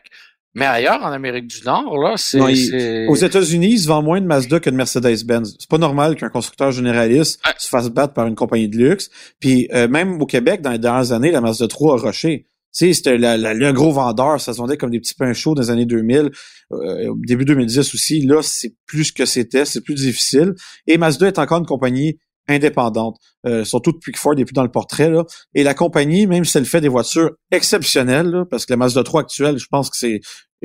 mais 0.54 0.64
ailleurs, 0.64 1.02
en 1.02 1.12
Amérique 1.12 1.49
du 1.49 1.62
Nord, 1.66 1.99
là, 1.99 2.14
c'est... 2.16 3.06
Aux 3.08 3.14
États-Unis, 3.14 3.73
ils 3.73 3.78
se 3.80 3.88
vendent 3.88 4.06
moins 4.06 4.20
de 4.23 4.26
Mazda 4.26 4.58
que 4.58 4.70
de 4.70 4.75
Mercedes-Benz. 4.76 5.56
C'est 5.58 5.68
pas 5.68 5.76
normal 5.76 6.16
qu'un 6.16 6.30
constructeur 6.30 6.70
généraliste 6.73 7.40
Ouais. 7.46 7.52
se 7.58 7.68
fasse 7.68 7.90
battre 7.90 8.14
par 8.14 8.26
une 8.26 8.35
compagnie 8.37 8.68
de 8.68 8.76
luxe. 8.78 9.11
Puis 9.38 9.68
euh, 9.75 9.87
même 9.88 10.23
au 10.23 10.25
Québec, 10.25 10.62
dans 10.62 10.70
les 10.70 10.78
dernières 10.78 11.12
années, 11.12 11.30
la 11.30 11.42
Mazda 11.42 11.68
3 11.68 11.99
a 11.99 12.06
rushé. 12.06 12.46
Sais, 12.76 12.92
c'était 12.92 13.16
le 13.16 13.73
gros 13.73 13.90
vendeur, 13.90 14.38
ça 14.38 14.52
se 14.52 14.59
vendait 14.59 14.76
comme 14.76 14.90
des 14.90 15.00
petits 15.00 15.14
pains 15.14 15.33
chauds 15.33 15.54
dans 15.54 15.62
les 15.62 15.71
années 15.71 15.87
2000, 15.87 16.30
euh, 16.73 17.14
début 17.26 17.47
2010 17.47 17.95
aussi. 17.95 18.21
Là, 18.21 18.42
c'est 18.42 18.75
plus 18.85 19.04
ce 19.04 19.12
que 19.14 19.25
c'était, 19.25 19.64
c'est 19.64 19.80
plus 19.80 19.95
difficile. 19.95 20.52
Et 20.87 20.99
Mazda 20.99 21.26
est 21.26 21.38
encore 21.38 21.56
une 21.56 21.64
compagnie 21.64 22.19
indépendante, 22.49 23.17
euh, 23.47 23.65
surtout 23.65 23.93
depuis 23.93 24.12
que 24.12 24.19
Ford 24.19 24.34
n'est 24.34 24.45
plus 24.45 24.52
dans 24.52 24.62
le 24.62 24.71
portrait. 24.71 25.08
Là. 25.08 25.25
Et 25.54 25.62
la 25.62 25.73
compagnie, 25.73 26.26
même 26.26 26.45
si 26.45 26.58
elle 26.58 26.67
fait 26.67 26.82
des 26.82 26.89
voitures 26.89 27.30
exceptionnelles, 27.50 28.26
là, 28.26 28.45
parce 28.45 28.67
que 28.67 28.75
la 28.75 28.76
Mazda 28.76 29.02
3 29.02 29.23
actuelle, 29.23 29.56
je 29.56 29.67
pense 29.71 29.89
que 29.89 29.97
c'est 29.97 30.21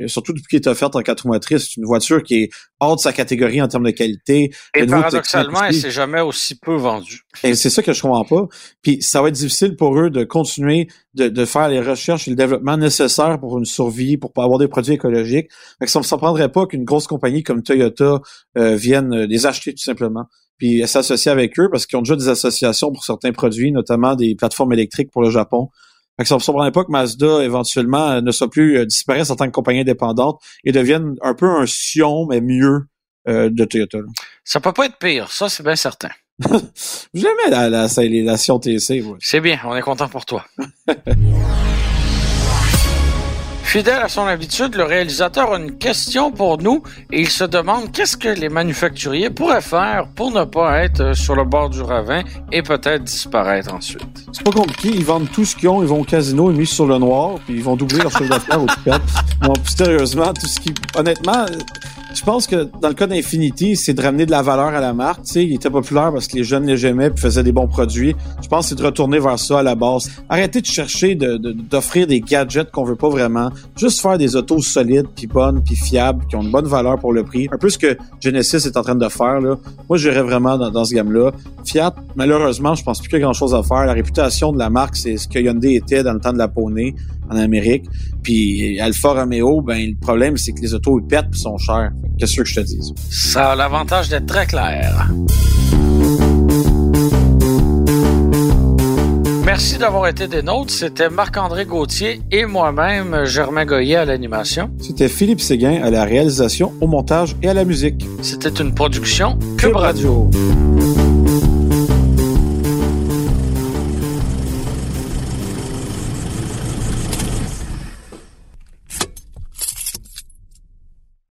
surtout 0.06 0.32
depuis 0.32 0.48
qu'elle 0.48 0.60
est 0.60 0.68
offerte 0.68 0.96
en 0.96 1.00
quatre 1.00 1.22
roues 1.22 1.32
motrices, 1.32 1.64
c'est 1.64 1.76
une 1.76 1.86
voiture 1.86 2.22
qui 2.22 2.34
est 2.34 2.50
hors 2.80 2.96
de 2.96 3.00
sa 3.00 3.12
catégorie 3.12 3.60
en 3.60 3.68
termes 3.68 3.84
de 3.84 3.90
qualité. 3.90 4.52
Et 4.74 4.86
paradoxalement, 4.86 5.64
elle 5.64 5.74
s'est 5.74 5.90
jamais 5.90 6.20
aussi 6.20 6.58
peu 6.58 6.74
vendue. 6.74 7.22
Et 7.44 7.54
c'est 7.54 7.70
ça 7.70 7.82
que 7.82 7.92
je 7.92 8.02
comprends 8.02 8.24
pas. 8.24 8.48
Puis 8.82 9.02
ça 9.02 9.22
va 9.22 9.28
être 9.28 9.34
difficile 9.34 9.76
pour 9.76 9.98
eux 9.98 10.10
de 10.10 10.24
continuer 10.24 10.88
de, 11.14 11.28
de 11.28 11.44
faire 11.44 11.68
les 11.68 11.80
recherches 11.80 12.26
et 12.26 12.30
le 12.30 12.36
développement 12.36 12.76
nécessaires 12.76 13.38
pour 13.38 13.58
une 13.58 13.64
survie, 13.64 14.16
pour 14.16 14.32
pas 14.32 14.44
avoir 14.44 14.58
des 14.58 14.68
produits 14.68 14.94
écologiques. 14.94 15.48
Fait 15.78 15.86
que 15.86 15.90
ça 15.90 16.00
ne 16.00 16.04
s'apprendrait 16.04 16.50
pas 16.50 16.66
qu'une 16.66 16.84
grosse 16.84 17.06
compagnie 17.06 17.42
comme 17.42 17.62
Toyota 17.62 18.20
euh, 18.56 18.74
vienne 18.76 19.12
euh, 19.12 19.26
les 19.26 19.46
acheter 19.46 19.72
tout 19.72 19.82
simplement. 19.82 20.24
Puis 20.58 20.86
s'associer 20.86 21.30
avec 21.30 21.58
eux 21.58 21.68
parce 21.70 21.86
qu'ils 21.86 21.98
ont 21.98 22.02
déjà 22.02 22.16
des 22.16 22.28
associations 22.28 22.92
pour 22.92 23.04
certains 23.04 23.32
produits, 23.32 23.72
notamment 23.72 24.14
des 24.14 24.34
plateformes 24.34 24.72
électriques 24.72 25.10
pour 25.10 25.22
le 25.22 25.30
Japon. 25.30 25.68
Fait 26.22 26.24
que 26.24 26.28
ça 26.28 26.36
ne 26.36 26.38
me 26.38 26.44
surprendrait 26.44 26.70
pas 26.70 26.84
que 26.84 26.90
Mazda 26.92 27.42
éventuellement 27.42 28.10
euh, 28.10 28.20
ne 28.20 28.30
soit 28.30 28.48
plus 28.48 28.78
euh, 28.78 28.86
disparaisse 28.86 29.28
en 29.30 29.34
tant 29.34 29.46
que 29.46 29.50
compagnie 29.50 29.80
indépendante 29.80 30.40
et 30.62 30.70
devienne 30.70 31.16
un 31.20 31.34
peu 31.34 31.46
un 31.46 31.66
Sion, 31.66 32.26
mais 32.26 32.40
mieux 32.40 32.86
euh, 33.26 33.50
de 33.50 33.64
Toyota. 33.64 33.98
là. 33.98 34.04
Ça 34.44 34.60
peut 34.60 34.70
pas 34.72 34.86
être 34.86 34.98
pire, 34.98 35.32
ça, 35.32 35.48
c'est 35.48 35.64
bien 35.64 35.74
certain. 35.74 36.10
Jamais 37.12 37.50
la, 37.50 37.68
la, 37.68 37.88
la, 37.88 38.08
la 38.08 38.36
Sion 38.36 38.60
TC. 38.60 39.02
moi. 39.02 39.16
C'est 39.18 39.40
bien, 39.40 39.58
on 39.64 39.74
est 39.74 39.82
content 39.82 40.08
pour 40.08 40.24
toi. 40.24 40.44
Fidèle 43.72 44.02
à 44.02 44.08
son 44.10 44.26
habitude, 44.26 44.74
le 44.74 44.84
réalisateur 44.84 45.54
a 45.54 45.58
une 45.58 45.78
question 45.78 46.30
pour 46.30 46.58
nous 46.58 46.82
et 47.10 47.22
il 47.22 47.30
se 47.30 47.44
demande 47.44 47.90
qu'est-ce 47.90 48.18
que 48.18 48.28
les 48.28 48.50
manufacturiers 48.50 49.30
pourraient 49.30 49.62
faire 49.62 50.08
pour 50.14 50.30
ne 50.30 50.44
pas 50.44 50.80
être 50.84 51.14
sur 51.14 51.34
le 51.34 51.44
bord 51.44 51.70
du 51.70 51.80
ravin 51.80 52.22
et 52.52 52.60
peut-être 52.60 53.02
disparaître 53.02 53.72
ensuite. 53.72 54.26
C'est 54.30 54.44
pas 54.44 54.50
compliqué, 54.50 54.90
ils 54.90 55.06
vendent 55.06 55.30
tout 55.32 55.46
ce 55.46 55.56
qu'ils 55.56 55.70
ont, 55.70 55.80
ils 55.80 55.88
vont 55.88 56.00
au 56.02 56.04
casino, 56.04 56.50
ils 56.50 56.58
misent 56.58 56.68
sur 56.68 56.84
le 56.84 56.98
noir, 56.98 57.36
puis 57.46 57.54
ils 57.54 57.62
vont 57.62 57.74
doubler 57.74 58.00
leur 58.00 58.10
chiffre 58.10 58.28
d'affaires 58.28 58.62
au. 58.62 58.66
Non, 59.42 59.54
sérieusement, 59.64 60.34
tout 60.34 60.46
ce 60.48 60.60
qui... 60.60 60.74
Honnêtement, 60.94 61.46
je 62.14 62.22
pense 62.22 62.46
que 62.46 62.68
dans 62.80 62.88
le 62.88 62.94
cas 62.94 63.06
d'Infinity, 63.06 63.76
c'est 63.76 63.94
de 63.94 64.02
ramener 64.02 64.26
de 64.26 64.30
la 64.30 64.42
valeur 64.42 64.68
à 64.68 64.80
la 64.80 64.92
marque. 64.92 65.22
Tu 65.24 65.32
sais, 65.32 65.44
il 65.44 65.54
était 65.54 65.70
populaire 65.70 66.12
parce 66.12 66.26
que 66.26 66.36
les 66.36 66.44
jeunes 66.44 66.66
les 66.66 66.84
aimaient 66.86 67.10
puis 67.10 67.20
faisaient 67.20 67.42
des 67.42 67.52
bons 67.52 67.68
produits. 67.68 68.14
Je 68.42 68.48
pense 68.48 68.66
que 68.66 68.68
c'est 68.70 68.82
de 68.82 68.84
retourner 68.84 69.18
vers 69.18 69.38
ça 69.38 69.60
à 69.60 69.62
la 69.62 69.74
base. 69.74 70.10
Arrêtez 70.28 70.60
de 70.60 70.66
chercher 70.66 71.14
d'offrir 71.14 72.06
des 72.06 72.20
gadgets 72.20 72.70
qu'on 72.70 72.84
veut 72.84 72.96
pas 72.96 73.08
vraiment. 73.08 73.50
Juste 73.76 74.00
faire 74.00 74.18
des 74.18 74.36
autos 74.36 74.60
solides, 74.60 75.06
puis 75.14 75.26
bonnes, 75.26 75.62
puis 75.62 75.76
fiables, 75.76 76.26
qui 76.26 76.36
ont 76.36 76.42
une 76.42 76.50
bonne 76.50 76.66
valeur 76.66 76.98
pour 76.98 77.12
le 77.12 77.24
prix. 77.24 77.48
Un 77.52 77.58
peu 77.58 77.68
ce 77.68 77.78
que 77.78 77.96
Genesis 78.20 78.66
est 78.66 78.76
en 78.76 78.82
train 78.82 78.94
de 78.94 79.08
faire. 79.08 79.40
Là. 79.40 79.56
Moi, 79.88 79.98
j'irais 79.98 80.22
vraiment 80.22 80.58
dans, 80.58 80.70
dans 80.70 80.84
ce 80.84 80.94
gamme-là. 80.94 81.32
Fiat, 81.64 81.94
malheureusement, 82.16 82.74
je 82.74 82.82
pense 82.82 83.00
plus 83.00 83.08
qu'il 83.08 83.18
y 83.18 83.22
a 83.22 83.24
grand-chose 83.24 83.54
à 83.54 83.62
faire. 83.62 83.86
La 83.86 83.94
réputation 83.94 84.52
de 84.52 84.58
la 84.58 84.70
marque, 84.70 84.96
c'est 84.96 85.16
ce 85.16 85.28
que 85.28 85.38
Hyundai 85.38 85.74
était 85.74 86.02
dans 86.02 86.12
le 86.12 86.20
temps 86.20 86.32
de 86.32 86.38
la 86.38 86.48
Poney 86.48 86.94
en 87.30 87.36
Amérique. 87.36 87.84
Puis 88.22 88.78
Alfa 88.80 89.12
Romeo, 89.12 89.62
ben 89.62 89.90
le 89.90 89.96
problème, 89.96 90.36
c'est 90.36 90.52
que 90.52 90.60
les 90.60 90.74
autos, 90.74 91.00
ils 91.00 91.06
pètent 91.06 91.30
puis 91.30 91.40
sont 91.40 91.58
chers. 91.58 91.90
Qu'est-ce 92.18 92.36
que 92.36 92.44
je 92.44 92.54
te 92.54 92.60
dis? 92.60 92.94
Ça 93.10 93.52
a 93.52 93.56
l'avantage 93.56 94.08
d'être 94.08 94.26
très 94.26 94.46
clair. 94.46 95.08
Merci 99.44 99.76
d'avoir 99.76 100.08
été 100.08 100.28
des 100.28 100.42
nôtres. 100.42 100.72
C'était 100.72 101.10
Marc-André 101.10 101.66
Gauthier 101.66 102.22
et 102.30 102.46
moi-même, 102.46 103.24
Germain 103.24 103.66
Goyer 103.66 103.96
à 103.96 104.04
l'animation. 104.04 104.70
C'était 104.80 105.08
Philippe 105.08 105.40
Séguin 105.40 105.82
à 105.82 105.90
la 105.90 106.04
réalisation, 106.04 106.72
au 106.80 106.86
montage 106.86 107.36
et 107.42 107.48
à 107.48 107.54
la 107.54 107.64
musique. 107.64 108.06
C'était 108.22 108.48
une 108.48 108.74
production 108.74 109.38
Cube 109.58 109.68
Cube 109.68 109.76
Radio. 109.76 110.30
Radio. 110.30 111.01